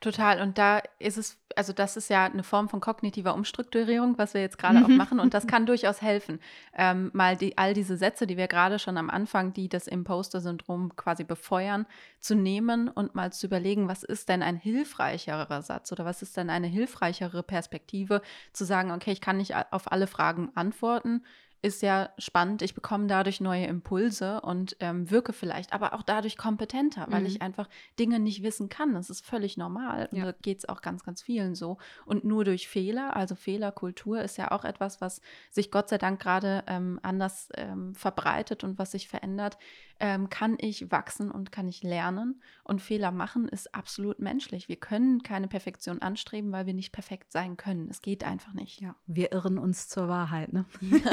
[0.00, 0.40] Total.
[0.40, 4.40] Und da ist es, also das ist ja eine Form von kognitiver Umstrukturierung, was wir
[4.40, 4.96] jetzt gerade auch Mhm.
[4.96, 5.20] machen.
[5.20, 6.40] Und das kann durchaus helfen,
[6.74, 10.96] ähm, mal die, all diese Sätze, die wir gerade schon am Anfang, die das Imposter-Syndrom
[10.96, 11.84] quasi befeuern,
[12.18, 16.34] zu nehmen und mal zu überlegen, was ist denn ein hilfreicherer Satz oder was ist
[16.36, 18.22] denn eine hilfreichere Perspektive,
[18.54, 21.24] zu sagen, okay, ich kann nicht auf alle Fragen antworten.
[21.62, 26.38] Ist ja spannend, ich bekomme dadurch neue Impulse und ähm, wirke vielleicht aber auch dadurch
[26.38, 27.26] kompetenter, weil Mhm.
[27.26, 27.68] ich einfach
[27.98, 28.94] Dinge nicht wissen kann.
[28.94, 30.08] Das ist völlig normal.
[30.10, 30.24] Und Ja.
[30.24, 31.76] da geht es auch ganz, ganz vielen so.
[32.06, 35.20] Und nur durch Fehler, also Fehlerkultur ist ja auch etwas, was
[35.50, 39.58] sich Gott sei Dank gerade ähm, anders ähm, verbreitet und was sich verändert,
[40.00, 42.42] ähm, kann ich wachsen und kann ich lernen.
[42.64, 44.68] Und Fehler machen ist absolut menschlich.
[44.68, 47.88] Wir können keine Perfektion anstreben, weil wir nicht perfekt sein können.
[47.90, 48.80] Es geht einfach nicht.
[48.80, 50.64] Ja, wir irren uns zur Wahrheit, ne?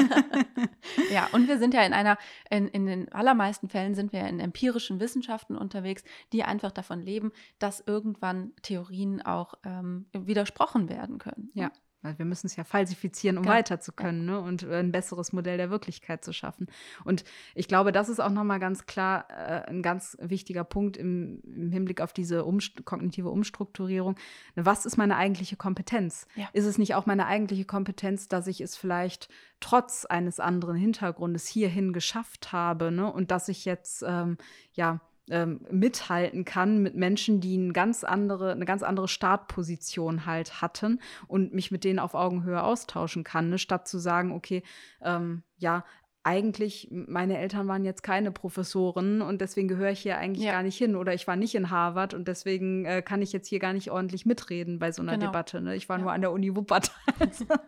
[1.10, 2.18] Ja, und wir sind ja in einer,
[2.50, 7.32] in, in den allermeisten Fällen sind wir in empirischen Wissenschaften unterwegs, die einfach davon leben,
[7.58, 11.50] dass irgendwann Theorien auch ähm, widersprochen werden können.
[11.54, 11.70] Ja.
[12.02, 13.54] Wir müssen es ja falsifizieren, um Genau.
[13.54, 14.40] weiter zu können ne?
[14.40, 16.68] und äh, ein besseres Modell der Wirklichkeit zu schaffen.
[17.04, 21.40] Und ich glaube, das ist auch nochmal ganz klar äh, ein ganz wichtiger Punkt im,
[21.44, 24.14] im Hinblick auf diese Umst kognitive Umstrukturierung.
[24.54, 26.28] Was ist meine eigentliche Kompetenz?
[26.36, 26.48] Ja.
[26.52, 29.28] Ist es nicht auch meine eigentliche Kompetenz, dass ich es vielleicht
[29.60, 33.12] trotz eines anderen Hintergrundes hierhin geschafft habe ne?
[33.12, 34.38] und dass ich jetzt ähm,
[34.72, 40.60] ja ähm, mithalten kann mit Menschen, die eine ganz andere, eine ganz andere Startposition halt
[40.62, 43.58] hatten und mich mit denen auf Augenhöhe austauschen kann, ne?
[43.58, 44.62] statt zu sagen, okay,
[45.02, 45.84] ähm, ja,
[46.24, 50.52] eigentlich, meine Eltern waren jetzt keine Professoren und deswegen gehöre ich hier eigentlich Ja.
[50.52, 50.94] gar nicht hin.
[50.94, 53.90] Oder ich war nicht in Harvard und deswegen äh, kann ich jetzt hier gar nicht
[53.90, 55.26] ordentlich mitreden bei so einer Genau.
[55.26, 55.62] Debatte.
[55.62, 55.74] Ne?
[55.74, 56.02] Ich war Ja.
[56.02, 56.92] nur an der Uni Wuppertal.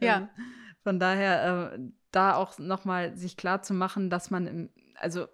[0.00, 0.16] Ja.
[0.18, 0.28] Ähm,
[0.82, 1.78] Von daher äh,
[2.12, 5.26] da auch nochmal sich klar zu machen, dass man im, also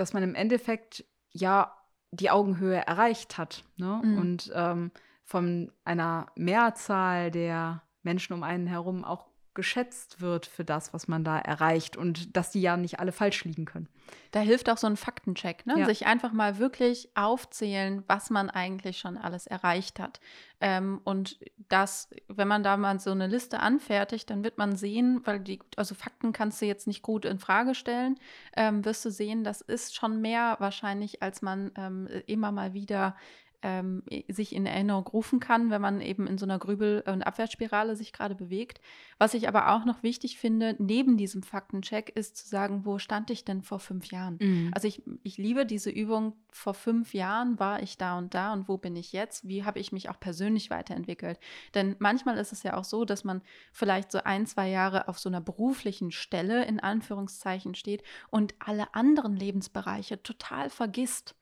[0.00, 1.76] dass man im Endeffekt ja
[2.10, 3.64] die Augenhöhe erreicht hat.
[3.76, 4.00] Ne?
[4.02, 4.18] Mhm.
[4.18, 4.90] Und ähm,
[5.24, 11.24] von einer Mehrzahl der Menschen um einen herum auch geschätzt wird für das, was man
[11.24, 13.88] da erreicht und dass die ja nicht alle falsch liegen können.
[14.30, 15.80] Da hilft auch so ein Faktencheck, ne?
[15.80, 15.86] Ja.
[15.86, 20.20] sich einfach mal wirklich aufzählen, was man eigentlich schon alles erreicht hat.
[20.60, 25.20] Ähm, und das, wenn man da mal so eine Liste anfertigt, dann wird man sehen,
[25.24, 28.18] weil die, also Fakten kannst du jetzt nicht gut in Frage stellen,
[28.56, 33.16] ähm, wirst du sehen, das ist schon mehr wahrscheinlich, als man ähm, immer mal wieder
[33.62, 37.96] ähm, sich in Erinnerung rufen kann, wenn man eben in so einer Grübel- und Abwärtsspirale
[37.96, 38.80] sich gerade bewegt.
[39.18, 43.30] Was ich aber auch noch wichtig finde, neben diesem Faktencheck, ist zu sagen, wo stand
[43.30, 44.38] ich denn vor fünf Jahren?
[44.40, 44.70] Mhm.
[44.74, 48.68] Also ich, ich liebe diese Übung, vor fünf Jahren war ich da und da und
[48.68, 49.46] wo bin ich jetzt?
[49.46, 51.38] Wie habe ich mich auch persönlich weiterentwickelt?
[51.74, 53.42] Denn manchmal ist es ja auch so, dass man
[53.72, 58.94] vielleicht so ein, zwei Jahre auf so einer beruflichen Stelle in Anführungszeichen steht und alle
[58.94, 61.34] anderen Lebensbereiche total vergisst.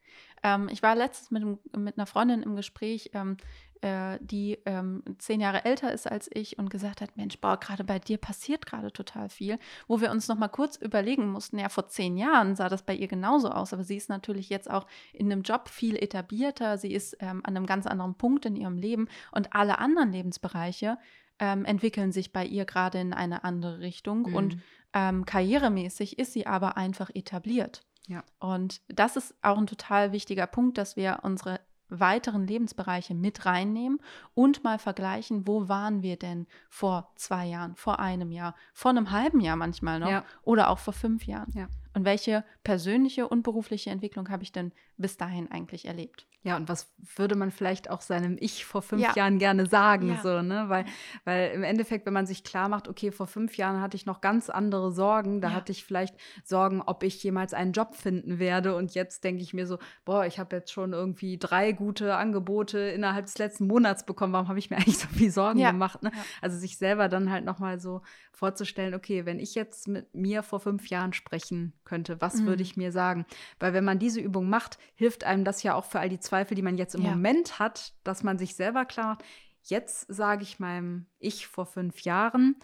[0.42, 3.37] Ähm, ich war letztens mit, mit einer Freundin im Gespräch, ähm,
[3.81, 7.85] äh, die ähm, zehn Jahre älter ist als ich und gesagt hat, Mensch, boah, gerade
[7.85, 11.68] bei dir passiert gerade total viel, wo wir uns noch mal kurz überlegen mussten, ja,
[11.68, 14.87] vor zehn Jahren sah das bei ihr genauso aus, aber sie ist natürlich jetzt auch
[15.12, 18.77] in einem Job viel etablierter, sie ist ähm, an einem ganz anderen Punkt in ihrem
[18.77, 20.98] Leben und alle anderen Lebensbereiche
[21.38, 24.35] ähm, entwickeln sich bei ihr gerade in eine andere Richtung mhm.
[24.35, 24.57] und
[24.92, 27.83] ähm, karrieremäßig ist sie aber einfach etabliert.
[28.09, 28.25] Ja.
[28.40, 34.01] Und das ist auch ein total wichtiger Punkt, dass wir unsere weiteren Lebensbereiche mit reinnehmen
[34.35, 39.11] und mal vergleichen, wo waren wir denn vor zwei Jahren, vor einem Jahr, vor einem
[39.11, 40.25] halben Jahr manchmal noch ja.
[40.42, 41.51] oder auch vor fünf Jahren.
[41.55, 41.68] Ja.
[41.94, 46.27] Und welche persönliche und berufliche Entwicklung habe ich denn bis dahin eigentlich erlebt?
[46.42, 49.12] Ja, und was würde man vielleicht auch seinem Ich vor fünf ja.
[49.14, 50.20] Jahren gerne sagen, ja.
[50.22, 50.66] so, ne?
[50.68, 50.85] Weil,
[51.24, 54.20] weil im Endeffekt, wenn man sich klar macht, okay, vor fünf Jahren hatte ich noch
[54.20, 55.55] ganz andere Sorgen, da ja.
[55.55, 58.77] hatte ich vielleicht Sorgen, ob ich jemals einen Job finden werde.
[58.77, 62.79] Und jetzt denke ich mir so, boah, ich habe jetzt schon irgendwie drei gute Angebote
[62.79, 64.33] innerhalb des letzten Monats bekommen.
[64.33, 66.05] Warum habe ich mir eigentlich so viel Sorgen gemacht?
[66.05, 66.12] Ne?
[66.40, 68.01] Also sich selber dann halt nochmal so
[68.33, 72.46] vorzustellen, okay, wenn ich jetzt mit mir vor fünf Jahren sprechen könnte, was mhm.
[72.46, 73.27] würde ich mir sagen?
[73.59, 76.55] Weil wenn man diese Übung macht, hilft einem das ja auch für all die Zweifel,
[76.55, 77.11] die man jetzt im ja.
[77.11, 79.24] Moment hat, dass man sich selber klar macht,
[79.62, 82.57] jetzt sage ich meinem Ich vor fünf Jahren,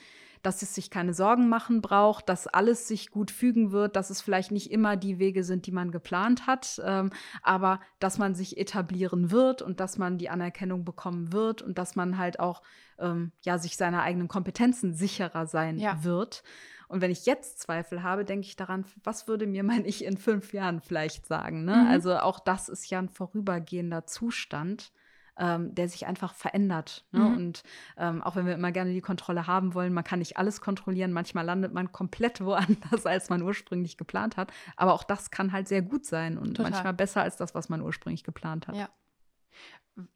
[0.43, 4.21] dass es sich keine Sorgen machen braucht, dass alles sich gut fügen wird, dass es
[4.21, 7.11] vielleicht nicht immer die Wege sind, die man geplant hat, ähm,
[7.43, 11.97] aber dass man sich etablieren wird und dass man die Anerkennung bekommen wird und dass
[11.97, 12.63] man halt auch
[12.99, 16.05] ähm, ja sich seiner eigenen Kompetenzen sicherer sein ja.
[16.05, 16.43] wird.
[16.89, 20.17] Und wenn ich jetzt Zweifel habe, denke ich daran, was würde mir mein Ich in
[20.17, 21.65] fünf Jahren vielleicht sagen?
[21.65, 21.77] Ne?
[21.77, 21.87] Mhm.
[21.89, 24.93] Also auch das ist ja ein vorübergehender Zustand.
[25.37, 27.05] Ähm, der sich einfach verändert.
[27.11, 27.19] Ne?
[27.19, 27.37] Mhm.
[27.37, 27.63] Und
[27.97, 31.11] ähm, auch wenn wir immer gerne die Kontrolle haben wollen, man kann nicht alles kontrollieren.
[31.11, 34.53] Manchmal landet man komplett woanders, als man ursprünglich geplant hat.
[34.77, 36.71] Aber auch das kann halt sehr gut sein und Total.
[36.71, 38.77] manchmal besser als das, was man ursprünglich geplant hat.
[38.77, 38.89] Ja.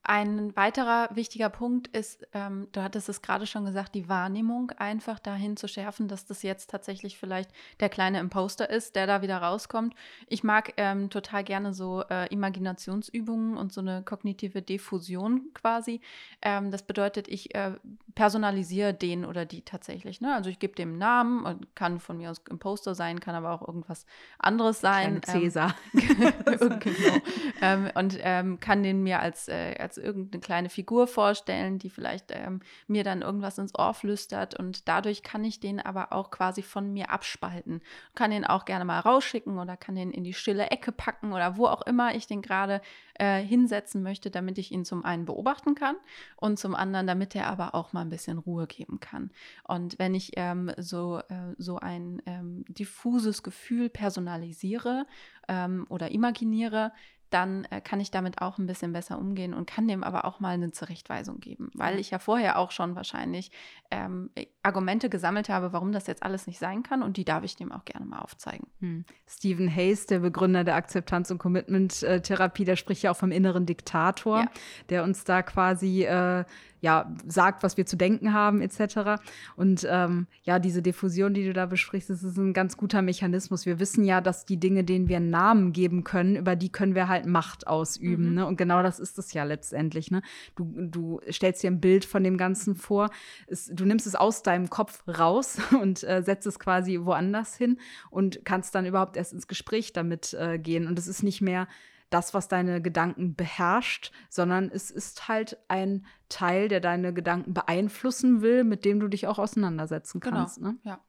[0.03, 5.21] Ein weiterer wichtiger Punkt ist, ähm, du hattest es gerade schon gesagt, die Wahrnehmung einfach
[5.21, 9.38] dahin zu schärfen, dass das jetzt tatsächlich vielleicht der kleine Imposter ist, der da wieder
[9.38, 9.95] rauskommt.
[10.27, 16.01] Ich mag ähm, total gerne so äh, Imaginationsübungen und so eine kognitive Diffusion quasi.
[16.43, 17.75] Ähm, das bedeutet, ich äh,
[18.17, 20.21] personalisiere den oder die tatsächlich.
[20.21, 20.35] Ne?
[20.35, 23.67] Also ich gebe dem Namen und kann von mir aus Imposter sein, kann aber auch
[23.67, 24.07] irgendwas
[24.41, 25.21] anderes sein.
[25.21, 25.75] Kleine Cäsar.
[25.93, 27.19] genau.
[27.61, 31.90] Ähm, und ähm, kann den mir als äh, äh, als irgendeine kleine Figur vorstellen, die
[31.90, 36.31] vielleicht ähm, mir dann irgendwas ins Ohr flüstert und dadurch kann ich den aber auch
[36.31, 37.83] quasi von mir abspalten.
[38.14, 41.57] Kann den auch gerne mal rausschicken oder kann den in die stille Ecke packen oder
[41.57, 42.81] wo auch immer ich den gerade
[43.14, 45.96] äh, hinsetzen möchte, damit ich ihn zum einen beobachten kann
[46.37, 49.31] und zum anderen, damit er aber auch mal ein bisschen Ruhe geben kann.
[49.64, 55.07] Und wenn ich ähm, so, äh, so ein ähm, diffuses Gefühl personalisiere
[55.48, 56.92] ähm, oder imaginiere,
[57.31, 60.41] dann äh, kann ich damit auch ein bisschen besser umgehen und kann dem aber auch
[60.41, 63.51] mal eine Zurechtweisung geben, weil ich ja vorher auch schon wahrscheinlich
[63.91, 64.31] ähm,
[64.62, 67.73] Argumente gesammelt habe, warum das jetzt alles nicht sein kann und die darf ich dem
[67.73, 68.67] auch gerne mal aufzeigen.
[68.81, 69.05] Hm.
[69.27, 74.41] Stephen Hayes, der Begründer der Akzeptanz- und Commitment-Therapie, der spricht ja auch vom inneren Diktator,
[74.41, 74.51] ja.
[74.88, 76.45] der uns da quasi äh,
[76.81, 79.21] ja, sagt, was wir zu denken haben, etc.
[79.57, 83.67] Und ähm, ja, diese Diffusion, die du da besprichst, das ist ein ganz guter Mechanismus.
[83.67, 86.95] Wir wissen ja, dass die Dinge, denen wir einen Namen geben können, über die können
[86.95, 88.31] wir halt Macht ausüben.
[88.31, 88.35] Mhm.
[88.35, 88.47] Ne?
[88.47, 90.11] Und genau das ist es ja letztendlich.
[90.11, 90.23] Ne?
[90.55, 93.11] Du, du stellst dir ein Bild von dem Ganzen vor,
[93.47, 97.79] es, du nimmst es aus deinem Kopf raus und äh, setzt es quasi woanders hin
[98.11, 100.87] und kannst dann überhaupt erst ins Gespräch damit äh, gehen.
[100.87, 101.67] Und es ist nicht mehr
[102.11, 108.40] das, was deine Gedanken beherrscht, sondern es ist halt ein Teil, der deine Gedanken beeinflussen
[108.40, 110.57] will, mit dem du dich auch auseinandersetzen genau, kannst.
[110.57, 110.71] Genau.
[110.71, 110.79] Ne?
[110.85, 111.01] Ja.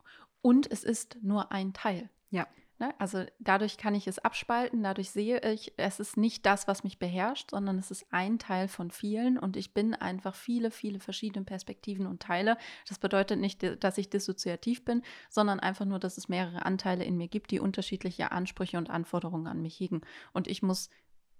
[0.41, 2.09] Und es ist nur ein Teil.
[2.29, 2.47] Ja.
[2.79, 2.93] Ne?
[2.97, 6.97] Also dadurch kann ich es abspalten, dadurch sehe ich, es ist nicht das, was mich
[6.97, 11.43] beherrscht, sondern es ist ein Teil von vielen und ich bin einfach viele, viele verschiedene
[11.43, 12.57] Perspektiven und Teile.
[12.87, 17.17] Das bedeutet nicht, dass ich dissoziativ bin, sondern einfach nur, dass es mehrere Anteile in
[17.17, 20.01] mir gibt, die unterschiedliche Ansprüche und Anforderungen an mich hegen.
[20.31, 20.89] Und ich muss,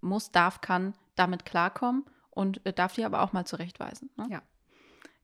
[0.01, 4.09] muss, darf, kann damit klarkommen und äh, darf die aber auch mal zurechtweisen.
[4.17, 4.27] Ne?
[4.29, 4.41] Ja.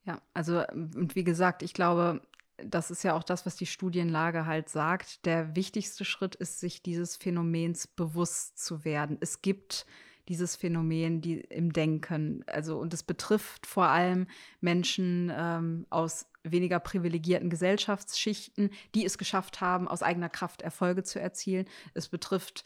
[0.05, 2.21] Ja, also wie gesagt, ich glaube,
[2.57, 5.25] das ist ja auch das, was die Studienlage halt sagt.
[5.25, 9.17] Der wichtigste Schritt ist, sich dieses Phänomens bewusst zu werden.
[9.19, 9.85] Es gibt
[10.27, 12.43] dieses Phänomen die im Denken.
[12.47, 14.27] Also, und es betrifft vor allem
[14.61, 21.19] Menschen ähm, aus weniger privilegierten Gesellschaftsschichten, die es geschafft haben, aus eigener Kraft Erfolge zu
[21.19, 21.65] erzielen.
[21.93, 22.65] Es betrifft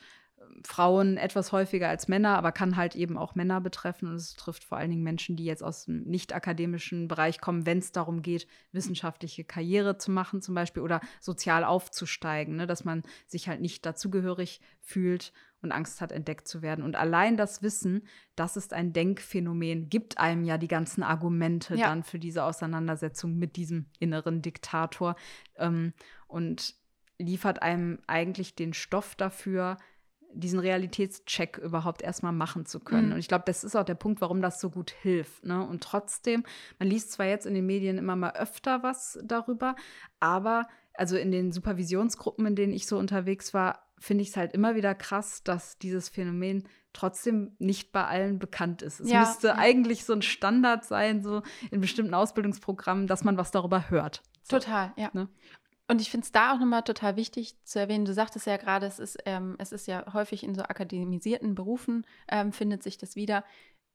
[0.66, 4.08] Frauen etwas häufiger als Männer, aber kann halt eben auch Männer betreffen.
[4.08, 7.80] Und es trifft vor allen Dingen Menschen, die jetzt aus dem nicht-akademischen Bereich kommen, wenn
[7.80, 12.68] es darum geht, wissenschaftliche Karriere zu machen zum Beispiel oder sozial aufzusteigen, ne?
[12.68, 16.84] dass man sich halt nicht dazugehörig fühlt und Angst hat, entdeckt zu werden.
[16.84, 18.04] Und allein das Wissen,
[18.36, 21.88] das ist ein Denkphänomen, gibt einem ja die ganzen Argumente ja.
[21.88, 25.16] dann für diese Auseinandersetzung mit diesem inneren Diktator
[25.58, 25.94] ähm,
[26.28, 26.76] und
[27.18, 29.78] liefert einem eigentlich den Stoff dafür,
[30.34, 33.08] diesen Realitätscheck überhaupt erstmal machen zu können.
[33.08, 33.14] Mhm.
[33.14, 35.46] Und ich glaube, das ist auch der Punkt, warum das so gut hilft.
[35.46, 35.66] Ne?
[35.66, 36.44] Und trotzdem,
[36.78, 39.76] man liest zwar jetzt in den Medien immer mal öfter was darüber,
[40.20, 44.54] aber also in den Supervisionsgruppen, in denen ich so unterwegs war, finde ich es halt
[44.54, 49.00] immer wieder krass, dass dieses Phänomen trotzdem nicht bei allen bekannt ist.
[49.00, 49.22] Es ja.
[49.22, 54.24] müsste eigentlich so ein Standard sein, so in bestimmten Ausbildungsprogrammen, dass man was darüber hört.
[54.42, 54.58] So.
[54.58, 55.10] Total, ja.
[55.14, 55.30] Ne?
[55.90, 58.86] Und ich finde es da auch nochmal total wichtig zu erwähnen, du sagtest ja gerade,
[58.86, 63.16] es ist, ähm, es ist ja häufig in so akademisierten Berufen, ähm, findet sich das
[63.16, 63.44] wieder,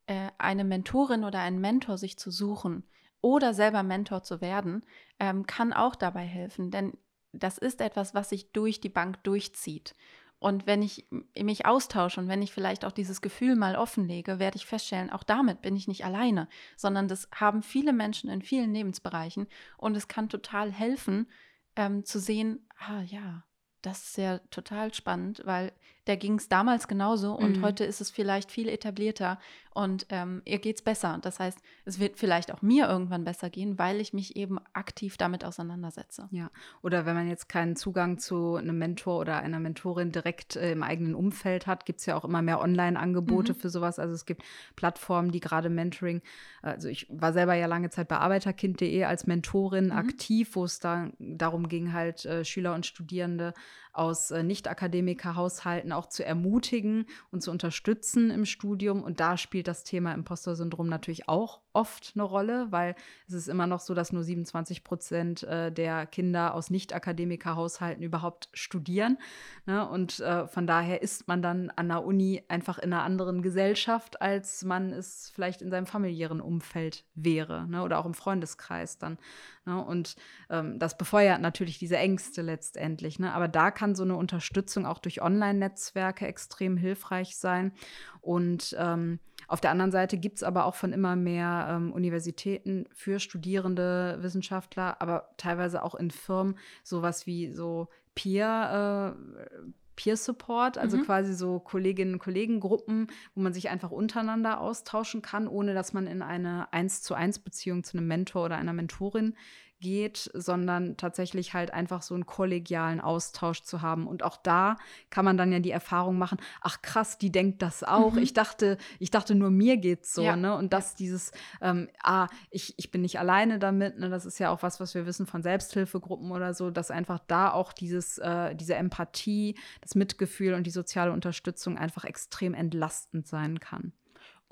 [0.07, 2.83] äh, eine Mentorin oder einen Mentor sich zu suchen
[3.21, 4.85] oder selber Mentor zu werden,
[5.21, 6.73] ähm, kann auch dabei helfen.
[6.73, 6.99] Denn
[7.33, 9.95] das ist etwas, was sich durch die Bank durchzieht.
[10.41, 11.07] Und wenn ich
[11.41, 15.23] mich austausche und wenn ich vielleicht auch dieses Gefühl mal offenlege, werde ich feststellen, auch
[15.23, 19.47] damit bin ich nicht alleine, sondern das haben viele Menschen in vielen Lebensbereichen
[19.79, 21.29] und es kann total helfen,
[21.77, 23.45] ähm, zu sehen, ah ja,
[23.83, 25.73] das ist ja total spannend, weil
[26.07, 27.63] der ging es damals genauso und mhm.
[27.63, 29.39] heute ist es vielleicht viel etablierter
[29.75, 31.19] und ähm, ihr geht es besser.
[31.21, 35.17] Das heißt, es wird vielleicht auch mir irgendwann besser gehen, weil ich mich eben aktiv
[35.17, 36.29] damit auseinandersetze.
[36.31, 40.73] Ja, oder wenn man jetzt keinen Zugang zu einem Mentor oder einer Mentorin direkt äh,
[40.73, 43.57] im eigenen Umfeld hat, gibt es ja auch immer mehr Online-Angebote mhm.
[43.57, 43.99] für sowas.
[43.99, 44.45] Also es gibt
[44.77, 46.23] Plattformen, die gerade Mentoring,
[46.63, 49.93] also ich war selber ja lange Zeit bei arbeiterkind.de als Mentorin mhm.
[49.93, 53.55] aktiv, wo es da darum ging, halt äh, Schüler und Studierende
[53.95, 59.03] aus äh, Nicht-Akademiker-Haushalten auch zu ermutigen und zu unterstützen im Studium.
[59.03, 62.95] Und da spielt das Thema Imposter-Syndrom natürlich auch oft eine Rolle, weil
[63.27, 68.49] es ist immer noch so, dass nur 27 Prozent äh, der Kinder aus Nicht-Akademiker-Haushalten überhaupt
[68.53, 69.19] studieren.
[69.67, 69.87] Ne?
[69.89, 74.23] Und äh, von daher ist man dann an der Uni einfach in einer anderen Gesellschaft,
[74.23, 77.83] als man es vielleicht in seinem familiären Umfeld wäre ne?
[77.83, 79.19] oder auch im Freundeskreis dann.
[79.67, 79.83] Ne?
[79.83, 80.17] Und
[80.51, 83.19] ähm, das befeuert natürlich diese Ängste letztendlich.
[83.19, 83.33] Ne?
[83.33, 87.73] Aber da kann so eine Unterstützung auch durch Online-Netzwerke extrem hilfreich sein.
[88.21, 92.87] Und ähm, auf der anderen Seite gibt es aber auch von immer mehr ähm, Universitäten
[92.93, 99.17] für studierende Wissenschaftler, aber teilweise auch in Firmen sowas wie so Peer.
[99.17, 99.61] Äh,
[99.97, 101.03] Peer Support, also mhm.
[101.03, 106.07] quasi so Kolleginnen und Kollegengruppen, wo man sich einfach untereinander austauschen kann, ohne dass man
[106.07, 109.35] in eine eins zu eins Beziehung zu einem Mentor oder einer Mentorin
[109.81, 114.07] geht, sondern tatsächlich halt einfach so einen kollegialen Austausch zu haben.
[114.07, 114.77] Und auch da
[115.11, 118.13] kann man dann ja die Erfahrung machen, ach krass, die denkt das auch.
[118.13, 118.19] Mhm.
[118.19, 120.37] Ich dachte, ich dachte nur mir geht's so, ja.
[120.37, 120.57] ne?
[120.57, 124.09] Und dass dieses, ähm, ah, ich, ich bin nicht alleine damit, ne?
[124.09, 127.53] Das ist ja auch was, was wir wissen von Selbsthilfegruppen oder so, dass einfach da
[127.53, 133.61] auch dieses, äh, diese Empathie, das Mitgefühl und die soziale Unterstützung einfach extrem entlastend sein
[133.61, 133.93] kann.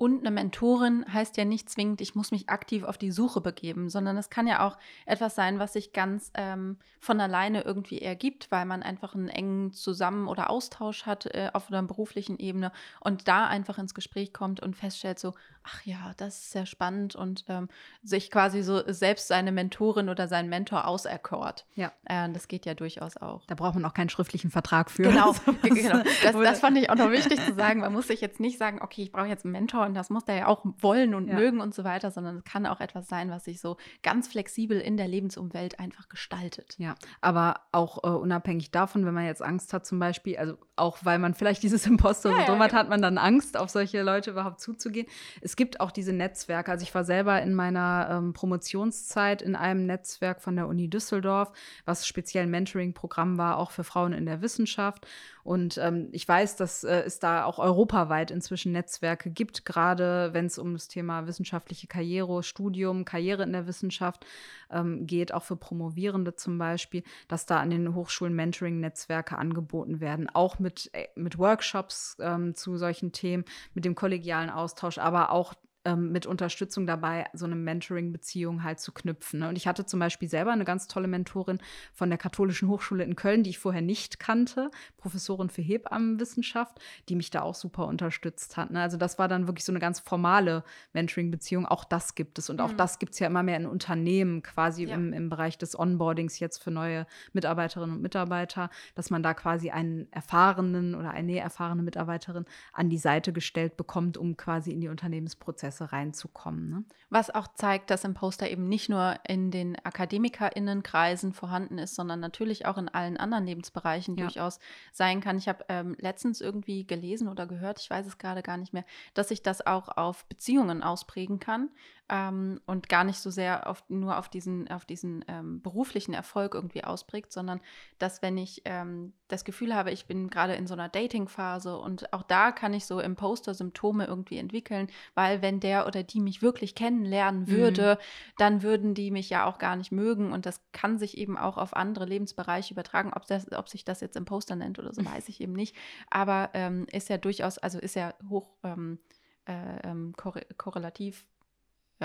[0.03, 3.89] Und eine Mentorin heißt ja nicht zwingend, ich muss mich aktiv auf die Suche begeben,
[3.89, 8.51] sondern es kann ja auch etwas sein, was sich ganz ähm, von alleine irgendwie ergibt,
[8.51, 13.29] weil man einfach einen engen Zusammen- oder Austausch hat äh, auf einer beruflichen Ebene und
[13.29, 17.45] da einfach ins Gespräch kommt und feststellt so, ach ja, das ist sehr spannend und
[17.47, 17.69] ähm,
[18.03, 21.65] sich quasi so selbst seine Mentorin oder seinen Mentor auserkort.
[21.75, 21.93] Ja.
[22.03, 23.45] Äh, das geht ja durchaus auch.
[23.47, 25.03] Da braucht man auch keinen schriftlichen Vertrag für.
[25.03, 26.03] Genau, genau.
[26.23, 27.79] Das, das fand ich auch noch wichtig zu sagen.
[27.79, 30.25] Man muss sich jetzt nicht sagen, okay, ich brauche jetzt einen Mentor und das muss
[30.25, 31.35] der ja auch wollen und ja.
[31.35, 34.79] mögen und so weiter, sondern es kann auch etwas sein, was sich so ganz flexibel
[34.79, 36.73] in der Lebensumwelt einfach gestaltet.
[36.79, 40.97] Ja, aber auch äh, unabhängig davon, wenn man jetzt Angst hat zum Beispiel, also auch
[41.03, 44.31] weil man vielleicht dieses Imposter-Syndrom ja, ja, hat, hat man dann Angst, auf solche Leute
[44.31, 45.05] überhaupt zuzugehen.
[45.41, 46.71] Es gibt auch diese Netzwerke.
[46.71, 51.51] Also ich war selber in meiner ähm, Promotionszeit in einem Netzwerk von der Uni Düsseldorf,
[51.85, 55.05] was speziell ein Mentoring-Programm war, auch für Frauen in der Wissenschaft.
[55.43, 60.45] Und ähm, ich weiß, dass äh, es da auch europaweit inzwischen Netzwerke gibt, gerade wenn
[60.45, 64.25] es um das Thema wissenschaftliche Karriere, Studium, Karriere in der Wissenschaft
[64.71, 70.29] ähm, geht, auch für Promovierende zum Beispiel, dass da an den Hochschulen Mentoring-Netzwerke angeboten werden,
[70.33, 75.53] auch mit, äh, mit Workshops ähm, zu solchen Themen, mit dem kollegialen Austausch, aber auch
[75.85, 79.41] ähm, mit Unterstützung dabei, so eine Mentoring-Beziehung halt zu knüpfen.
[79.41, 79.49] Ne?
[79.49, 81.59] Und ich hatte zum Beispiel selber eine ganz tolle Mentorin
[81.91, 86.79] von der Katholischen Hochschule in Köln, die ich vorher nicht kannte, Professorin für Hebammenwissenschaft,
[87.09, 88.71] die mich da auch super unterstützt hat.
[88.71, 88.81] Ne?
[88.81, 90.63] Also das war dann wirklich so eine ganz formale
[90.93, 91.65] Mentoring-Beziehung.
[91.65, 92.49] Auch das gibt es.
[92.49, 92.77] Und auch mhm.
[92.77, 94.95] das gibt es ja immer mehr in Unternehmen, quasi ja.
[94.95, 99.69] im, im Bereich des Onboardings jetzt für neue Mitarbeiterinnen und Mitarbeiter, dass man da quasi
[99.69, 104.87] einen erfahrenen oder eine erfahrene Mitarbeiterin an die Seite gestellt bekommt, um quasi in die
[104.87, 106.69] Unternehmensprozesse Prozesse reinzukommen.
[106.69, 106.83] Ne?
[107.09, 112.65] Was auch zeigt, dass Imposter eben nicht nur in den AkademikerInnenkreisen vorhanden ist, sondern natürlich
[112.65, 114.25] auch in allen anderen Lebensbereichen ja.
[114.25, 114.59] durchaus
[114.91, 115.37] sein kann.
[115.37, 118.85] Ich habe ähm, letztens irgendwie gelesen oder gehört, ich weiß es gerade gar nicht mehr,
[119.13, 121.69] dass sich das auch auf Beziehungen ausprägen kann
[122.09, 126.53] ähm, und gar nicht so sehr auf, nur auf diesen, auf diesen ähm, beruflichen Erfolg
[126.53, 127.61] irgendwie ausprägt, sondern
[127.97, 132.11] dass wenn ich ähm, das Gefühl habe, ich bin gerade in so einer Dating-Phase und
[132.11, 136.75] auch da kann ich so Imposter-Symptome irgendwie entwickeln, weil wenn der oder die mich wirklich
[136.75, 137.47] kennenlernen mhm.
[137.47, 138.33] würde, mhm.
[138.37, 141.57] dann würden die mich ja auch gar nicht mögen und das kann sich eben auch
[141.57, 143.11] auf andere Lebensbereiche übertragen.
[143.15, 145.75] Ob, das, ob sich das jetzt Imposter nennt oder so, weiß ich eben nicht.
[146.09, 148.99] Aber ähm, ist ja durchaus, also ist ja hoch ähm,
[149.45, 150.13] äh, ähm,
[150.57, 151.25] korrelativ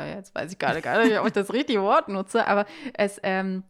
[0.06, 3.20] ja, jetzt weiß ich gerade gar nicht, ob ich das richtige Wort nutze, aber es,
[3.22, 3.64] ähm,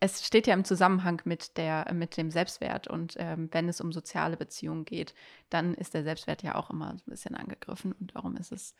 [0.00, 2.88] es steht ja im Zusammenhang mit, der, mit dem Selbstwert.
[2.88, 5.14] Und ähm, wenn es um soziale Beziehungen geht,
[5.50, 7.92] dann ist der Selbstwert ja auch immer ein bisschen angegriffen.
[7.92, 8.74] Und darum ist es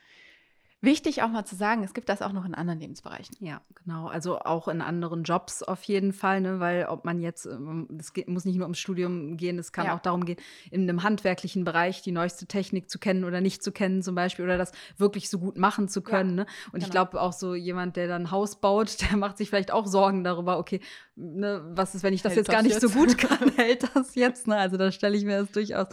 [0.82, 3.36] Wichtig auch mal zu sagen, es gibt das auch noch in anderen Lebensbereichen.
[3.40, 4.06] Ja, genau.
[4.06, 6.58] Also auch in anderen Jobs auf jeden Fall, ne?
[6.58, 7.86] weil ob man jetzt, es ähm,
[8.26, 9.94] muss nicht nur ums Studium gehen, es kann ja.
[9.94, 10.38] auch darum gehen,
[10.70, 14.46] in einem handwerklichen Bereich die neueste Technik zu kennen oder nicht zu kennen zum Beispiel
[14.46, 16.30] oder das wirklich so gut machen zu können.
[16.30, 16.46] Ja, ne?
[16.66, 16.84] Und genau.
[16.86, 19.86] ich glaube auch so jemand, der dann ein Haus baut, der macht sich vielleicht auch
[19.86, 20.80] Sorgen darüber, okay,
[21.20, 22.82] ne, was ist, wenn ich das hält jetzt gar nicht jetzt?
[22.82, 24.46] so gut kann, hält das jetzt?
[24.46, 24.56] Ne?
[24.56, 25.88] Also da stelle ich mir das durchaus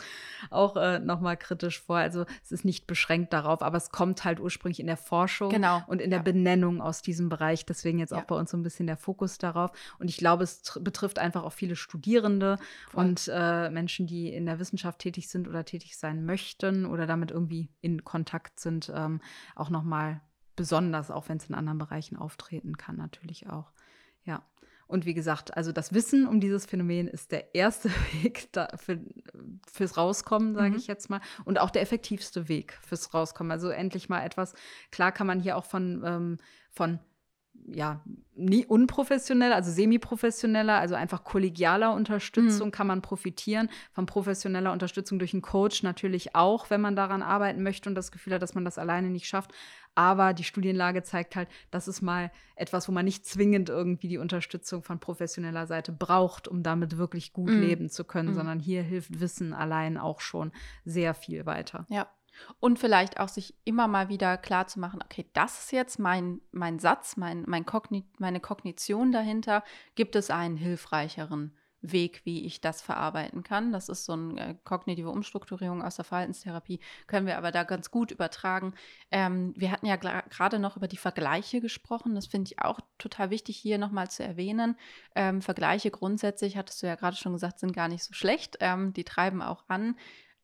[0.49, 1.97] auch äh, nochmal kritisch vor.
[1.97, 5.83] Also es ist nicht beschränkt darauf, aber es kommt halt ursprünglich in der Forschung genau.
[5.87, 6.23] und in der ja.
[6.23, 7.65] Benennung aus diesem Bereich.
[7.65, 8.19] Deswegen jetzt ja.
[8.19, 9.71] auch bei uns so ein bisschen der Fokus darauf.
[9.99, 12.57] Und ich glaube, es betrifft einfach auch viele Studierende
[12.89, 13.05] Voll.
[13.05, 17.31] und äh, Menschen, die in der Wissenschaft tätig sind oder tätig sein möchten oder damit
[17.31, 19.21] irgendwie in Kontakt sind, ähm,
[19.55, 20.21] auch nochmal
[20.57, 23.71] besonders, auch wenn es in anderen Bereichen auftreten kann, natürlich auch.
[24.87, 27.89] Und wie gesagt, also das Wissen um dieses Phänomen ist der erste
[28.21, 28.99] Weg für,
[29.71, 30.77] fürs Rauskommen, sage mhm.
[30.77, 33.51] ich jetzt mal, und auch der effektivste Weg fürs Rauskommen.
[33.51, 34.53] Also endlich mal etwas,
[34.91, 36.37] klar kann man hier auch von, ähm,
[36.71, 36.99] von
[37.67, 38.01] ja,
[38.35, 42.71] nie unprofessioneller, also semi-professioneller, also einfach kollegialer Unterstützung mhm.
[42.71, 43.69] kann man profitieren.
[43.91, 48.11] Von professioneller Unterstützung durch einen Coach natürlich auch, wenn man daran arbeiten möchte und das
[48.11, 49.51] Gefühl hat, dass man das alleine nicht schafft.
[49.95, 54.19] Aber die Studienlage zeigt halt, das ist mal etwas, wo man nicht zwingend irgendwie die
[54.19, 57.61] Unterstützung von professioneller Seite braucht, um damit wirklich gut mhm.
[57.61, 58.35] leben zu können, mhm.
[58.35, 60.51] sondern hier hilft Wissen allein auch schon
[60.85, 61.85] sehr viel weiter.
[61.89, 62.07] Ja.
[62.59, 66.41] Und vielleicht auch sich immer mal wieder klar zu machen, okay, das ist jetzt mein,
[66.51, 69.63] mein Satz, mein, mein Kogni meine Kognition dahinter.
[69.95, 73.71] Gibt es einen hilfreicheren Weg, wie ich das verarbeiten kann?
[73.71, 77.91] Das ist so eine äh, kognitive Umstrukturierung aus der Verhaltenstherapie, können wir aber da ganz
[77.91, 78.73] gut übertragen.
[79.11, 82.15] Ähm, wir hatten ja gerade noch über die Vergleiche gesprochen.
[82.15, 84.75] Das finde ich auch total wichtig, hier nochmal zu erwähnen.
[85.15, 88.57] Ähm, Vergleiche grundsätzlich, hattest du ja gerade schon gesagt, sind gar nicht so schlecht.
[88.59, 89.95] Ähm, die treiben auch an.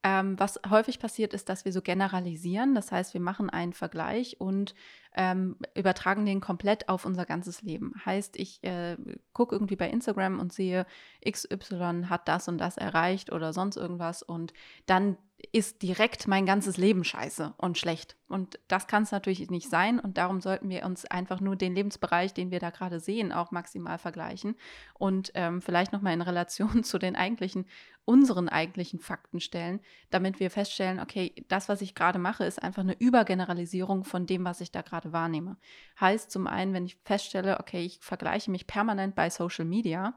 [0.03, 2.75] Ähm, was häufig passiert, ist, dass wir so generalisieren.
[2.75, 4.75] Das heißt, wir machen einen Vergleich und
[5.15, 7.93] ähm, übertragen den komplett auf unser ganzes Leben.
[8.05, 8.97] Heißt, ich äh,
[9.31, 10.85] gucke irgendwie bei Instagram und sehe,
[11.25, 14.53] XY hat das und das erreicht oder sonst irgendwas und
[14.85, 15.17] dann
[15.51, 18.15] ist direkt mein ganzes Leben scheiße und schlecht.
[18.27, 19.99] Und das kann es natürlich nicht sein.
[19.99, 23.51] Und darum sollten wir uns einfach nur den Lebensbereich, den wir da gerade sehen, auch
[23.51, 24.55] maximal vergleichen.
[24.93, 27.65] Und ähm, vielleicht nochmal in Relation zu den eigentlichen,
[28.05, 29.79] unseren eigentlichen Fakten stellen,
[30.09, 34.45] damit wir feststellen, okay, das, was ich gerade mache, ist einfach eine Übergeneralisierung von dem,
[34.45, 35.57] was ich da gerade wahrnehme.
[35.99, 40.15] Heißt zum einen, wenn ich feststelle, okay, ich vergleiche mich permanent bei Social Media,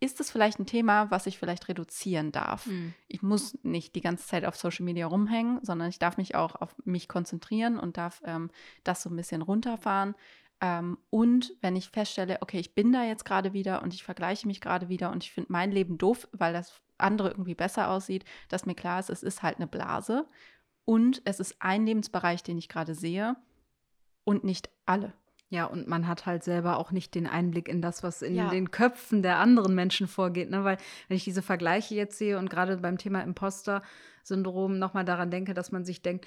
[0.00, 2.66] ist es vielleicht ein Thema, was ich vielleicht reduzieren darf.
[2.66, 2.94] Mhm.
[3.06, 6.56] Ich muss nicht die ganze Zeit auf Social Media rumhängen, sondern ich darf mich auch
[6.56, 8.50] auf mich konzentrieren und darf ähm,
[8.82, 10.14] das so ein bisschen runterfahren.
[10.62, 14.46] Ähm, und wenn ich feststelle, okay, ich bin da jetzt gerade wieder und ich vergleiche
[14.46, 18.24] mich gerade wieder und ich finde mein Leben doof, weil das andere irgendwie besser aussieht,
[18.48, 20.26] dass mir klar ist, es ist halt eine Blase
[20.84, 23.36] und es ist ein Lebensbereich, den ich gerade sehe
[24.24, 25.12] und nicht alle.
[25.52, 28.48] Ja, und man hat halt selber auch nicht den Einblick in das, was in Ja.
[28.50, 30.48] den Köpfen der anderen Menschen vorgeht.
[30.48, 30.62] Ne?
[30.62, 30.78] Weil,
[31.08, 33.20] wenn ich diese Vergleiche jetzt sehe und gerade beim Thema
[34.30, 36.26] Imposter-Syndrom nochmal daran denke, dass man sich denkt,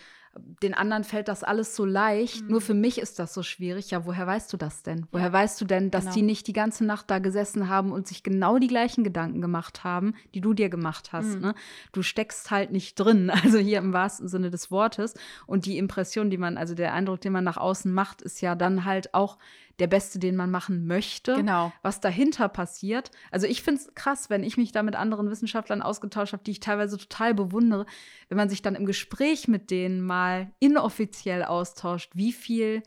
[0.64, 2.48] den anderen fällt das alles so leicht, Mhm.
[2.52, 3.92] nur für mich ist das so schwierig.
[3.92, 5.06] Ja, woher weißt du das denn?
[5.12, 6.16] Woher weißt du denn, dass Genau.
[6.16, 9.84] die nicht die ganze Nacht da gesessen haben und sich genau die gleichen Gedanken gemacht
[9.84, 11.36] haben, die du dir gemacht hast?
[11.36, 11.42] Mhm.
[11.42, 11.56] Ne?
[11.92, 15.14] Du steckst halt nicht drin, also hier im wahrsten Sinne des Wortes.
[15.46, 18.56] Und die Impression, die man, also der Eindruck, den man nach außen macht, ist ja
[18.56, 19.38] dann halt auch
[19.80, 21.36] der beste, den man machen möchte.
[21.36, 21.72] Genau.
[21.82, 23.10] Was dahinter passiert.
[23.32, 26.52] Also ich finde es krass, wenn ich mich da mit anderen Wissenschaftlern ausgetauscht habe, die
[26.52, 27.86] ich teilweise total bewundere,
[28.30, 32.84] wenn man sich dann im Gespräch mit denen mal inoffiziell austauscht, wie viel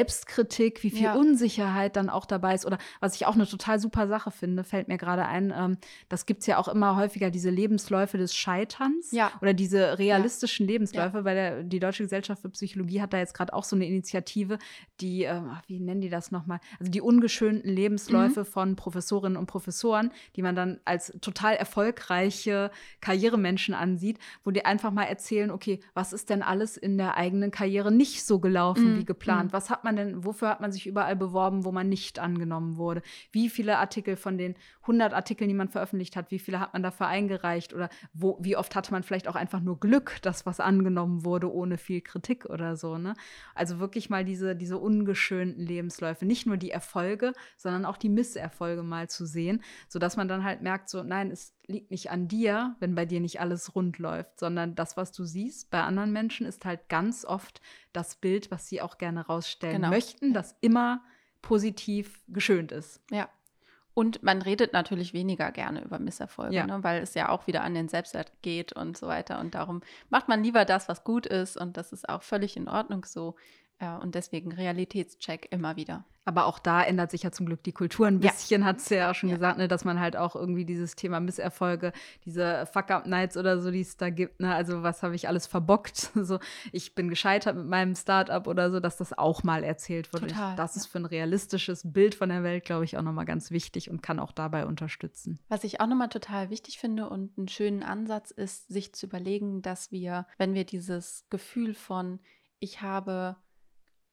[0.00, 1.14] Selbstkritik, wie viel Ja.
[1.14, 2.64] Unsicherheit dann auch dabei ist.
[2.66, 5.78] Oder was ich auch eine total super Sache finde, fällt mir gerade ein, ähm,
[6.08, 9.30] das gibt es ja auch immer häufiger, diese Lebensläufe des Scheiterns Ja.
[9.42, 13.52] oder diese realistischen Lebensläufe, weil der, die Deutsche Gesellschaft für Psychologie hat da jetzt gerade
[13.52, 14.58] auch so eine Initiative,
[15.00, 16.60] die, ach, wie nennen die das nochmal?
[16.78, 22.70] Also die ungeschönten Lebensläufe von Professorinnen und Professoren, die man dann als total erfolgreiche
[23.00, 27.50] Karrieremenschen ansieht, wo die einfach mal erzählen, okay, was ist denn alles in der eigenen
[27.50, 28.96] Karriere nicht so gelaufen Mhm.
[28.96, 29.50] wie geplant?
[29.50, 29.52] Mhm.
[29.52, 33.02] Was hat man denn, wofür hat man sich überall beworben, wo man nicht angenommen wurde?
[33.32, 34.54] Wie viele Artikel von den
[34.86, 37.74] 100 Artikeln, die man veröffentlicht hat, wie viele hat man dafür eingereicht?
[37.74, 41.52] Oder wo, wie oft hatte man vielleicht auch einfach nur Glück, dass was angenommen wurde,
[41.52, 43.14] ohne viel Kritik oder so, ne?
[43.54, 48.82] Also wirklich mal diese, diese ungeschönten Lebensläufe, nicht nur die Erfolge, sondern auch die Misserfolge
[48.82, 52.76] mal zu sehen, sodass man dann halt merkt, so, nein, es liegt nicht an dir,
[52.80, 56.46] wenn bei dir nicht alles rund läuft, sondern das, was du siehst bei anderen Menschen,
[56.46, 57.60] ist halt ganz oft
[57.92, 59.90] das Bild, was sie auch gerne rausstellen Genau.
[59.90, 61.02] möchten, das immer
[61.42, 63.00] positiv geschönt ist.
[63.10, 63.28] Ja.
[63.92, 66.66] Und man redet natürlich weniger gerne über Misserfolge, Ja.
[66.66, 69.40] ne, weil es ja auch wieder an den Selbstwert geht und so weiter.
[69.40, 71.56] Und darum macht man lieber das, was gut ist.
[71.56, 73.34] Und das ist auch völlig in Ordnung so.
[73.80, 76.04] Ja, und deswegen Realitätscheck immer wieder.
[76.26, 78.30] Aber auch da ändert sich ja zum Glück die Kultur ein Ja.
[78.30, 79.36] bisschen, hat es ja auch schon Ja.
[79.36, 81.92] gesagt, ne, dass man halt auch irgendwie dieses Thema Misserfolge,
[82.26, 85.96] diese Fuck-Up-Nights oder so, die es da gibt, ne, also was habe ich alles verbockt,
[86.14, 86.38] so
[86.72, 90.24] ich bin gescheitert mit meinem Startup oder so, dass das auch mal erzählt wird.
[90.24, 90.80] Und Total, ich, das ja.
[90.82, 94.02] ist für ein realistisches Bild von der Welt, glaube ich, auch nochmal ganz wichtig und
[94.02, 95.40] kann auch dabei unterstützen.
[95.48, 99.62] Was ich auch nochmal total wichtig finde und einen schönen Ansatz ist, sich zu überlegen,
[99.62, 102.20] dass wir, wenn wir dieses Gefühl von,
[102.58, 103.36] ich habe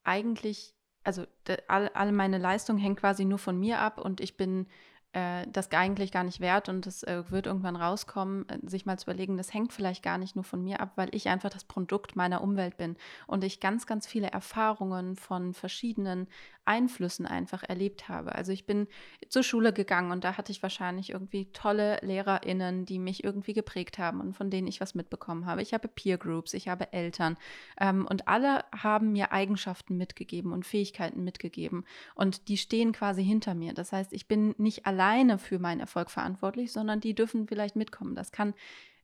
[0.07, 1.25] eigentlich, also
[1.67, 4.67] all, all meine Leistung hängt quasi nur von mir ab und ich bin
[5.13, 8.97] äh, das eigentlich gar nicht wert und es äh, wird irgendwann rauskommen, äh, sich mal
[8.97, 11.63] zu überlegen, das hängt vielleicht gar nicht nur von mir ab, weil ich einfach das
[11.63, 12.95] Produkt meiner Umwelt bin
[13.25, 16.27] und ich ganz, ganz viele Erfahrungen von verschiedenen
[16.67, 18.35] Einflüssen einfach erlebt habe.
[18.35, 18.87] Also ich bin
[19.29, 23.97] zur Schule gegangen und da hatte ich wahrscheinlich irgendwie tolle LehrerInnen, die mich irgendwie geprägt
[23.97, 25.61] haben und von denen ich was mitbekommen habe.
[25.61, 27.37] Ich habe Peer Groups, ich habe Eltern
[27.79, 33.53] ähm, und alle haben mir Eigenschaften mitgegeben und Fähigkeiten mitgegeben und die stehen quasi hinter
[33.53, 33.73] mir.
[33.73, 38.15] Das heißt, ich bin nicht alleine für meinen Erfolg verantwortlich, sondern die dürfen vielleicht mitkommen.
[38.15, 38.53] Das kann,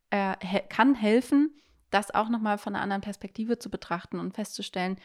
[0.09, 1.59] äh, he kann helfen,
[1.89, 4.97] das auch nochmal von einer anderen Perspektive zu betrachten und festzustellen,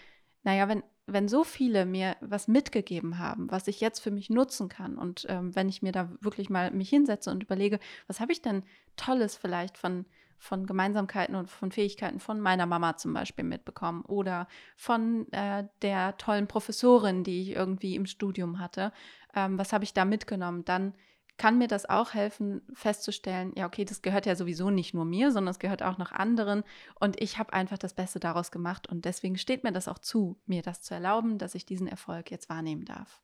[0.42, 4.68] naja, wenn, wenn so viele mir was mitgegeben haben, was ich jetzt für mich nutzen
[4.68, 8.32] kann und ähm, wenn ich mir da wirklich mal mich hinsetze und überlege, was habe
[8.32, 8.62] ich denn
[8.96, 10.04] Tolles vielleicht von,
[10.38, 14.46] von Gemeinsamkeiten und von Fähigkeiten von meiner Mama zum Beispiel mitbekommen oder
[14.76, 18.92] von äh, der tollen Professorin, die ich irgendwie im Studium hatte,
[19.34, 20.94] ähm, was habe ich da mitgenommen, dann
[21.38, 25.30] kann mir das auch helfen, festzustellen, ja, okay, das gehört ja sowieso nicht nur mir,
[25.30, 26.64] sondern es gehört auch noch anderen.
[26.98, 28.88] Und ich habe einfach das Beste daraus gemacht.
[28.88, 32.30] Und deswegen steht mir das auch zu, mir das zu erlauben, dass ich diesen Erfolg
[32.30, 33.22] jetzt wahrnehmen darf.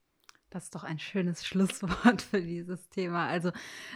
[0.51, 3.27] Das ist doch ein schönes Schlusswort für dieses Thema.
[3.27, 3.51] Also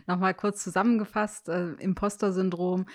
[0.07, 2.87] nochmal kurz zusammengefasst, äh, Imposter-Syndrom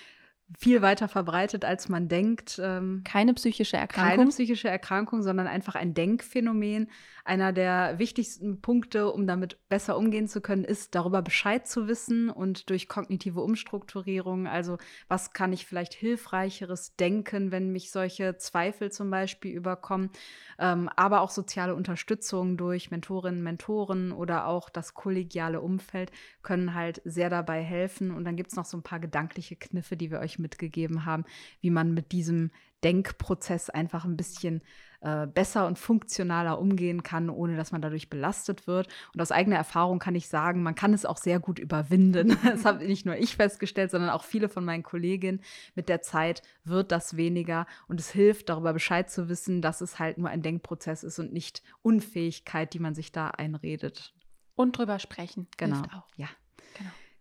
[0.58, 2.60] viel weiter verbreitet, als man denkt.
[2.62, 4.16] Ähm, Keine psychische Erkrankung.
[4.16, 6.88] keine psychische Erkrankung, sondern einfach ein Denkphänomen.
[7.26, 12.28] Einer der wichtigsten Punkte, um damit besser umgehen zu können, ist darüber Bescheid zu wissen
[12.28, 14.46] und durch kognitive Umstrukturierung.
[14.46, 14.76] Also
[15.08, 20.10] was kann ich vielleicht hilfreicheres denken, wenn mich solche Zweifel zum Beispiel überkommen,
[20.58, 27.00] ähm, aber auch soziale Unterstützung durch Mentorinnen, Mentoren oder auch das kollegiale Umfeld können halt
[27.06, 28.10] sehr dabei helfen.
[28.10, 31.24] Und dann gibt es noch so ein paar gedankliche Kniffe, die wir euch mitgegeben haben,
[31.60, 32.50] wie man mit diesem
[32.84, 34.62] Denkprozess einfach ein bisschen
[35.04, 38.88] äh, besser und funktionaler umgehen kann, ohne dass man dadurch belastet wird.
[39.12, 42.38] Und aus eigener Erfahrung kann ich sagen, man kann es auch sehr gut überwinden.
[42.44, 45.42] Das habe nicht nur ich festgestellt, sondern auch viele von meinen Kolleginnen.
[45.74, 49.98] Mit der Zeit wird das weniger und es hilft, darüber Bescheid zu wissen, dass es
[49.98, 54.14] halt nur ein Denkprozess ist und nicht Unfähigkeit, die man sich da einredet.
[54.54, 55.48] Und drüber sprechen.
[55.58, 55.82] Genau.
[56.16, 56.28] Ja.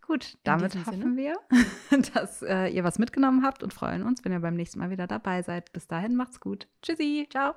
[0.05, 1.15] Gut, damit hoffen Sinne.
[1.15, 1.35] wir,
[2.13, 5.07] dass äh, ihr was mitgenommen habt und freuen uns, wenn ihr beim nächsten Mal wieder
[5.07, 5.71] dabei seid.
[5.71, 6.67] Bis dahin, macht's gut.
[6.81, 7.53] Tschüssi, ciao.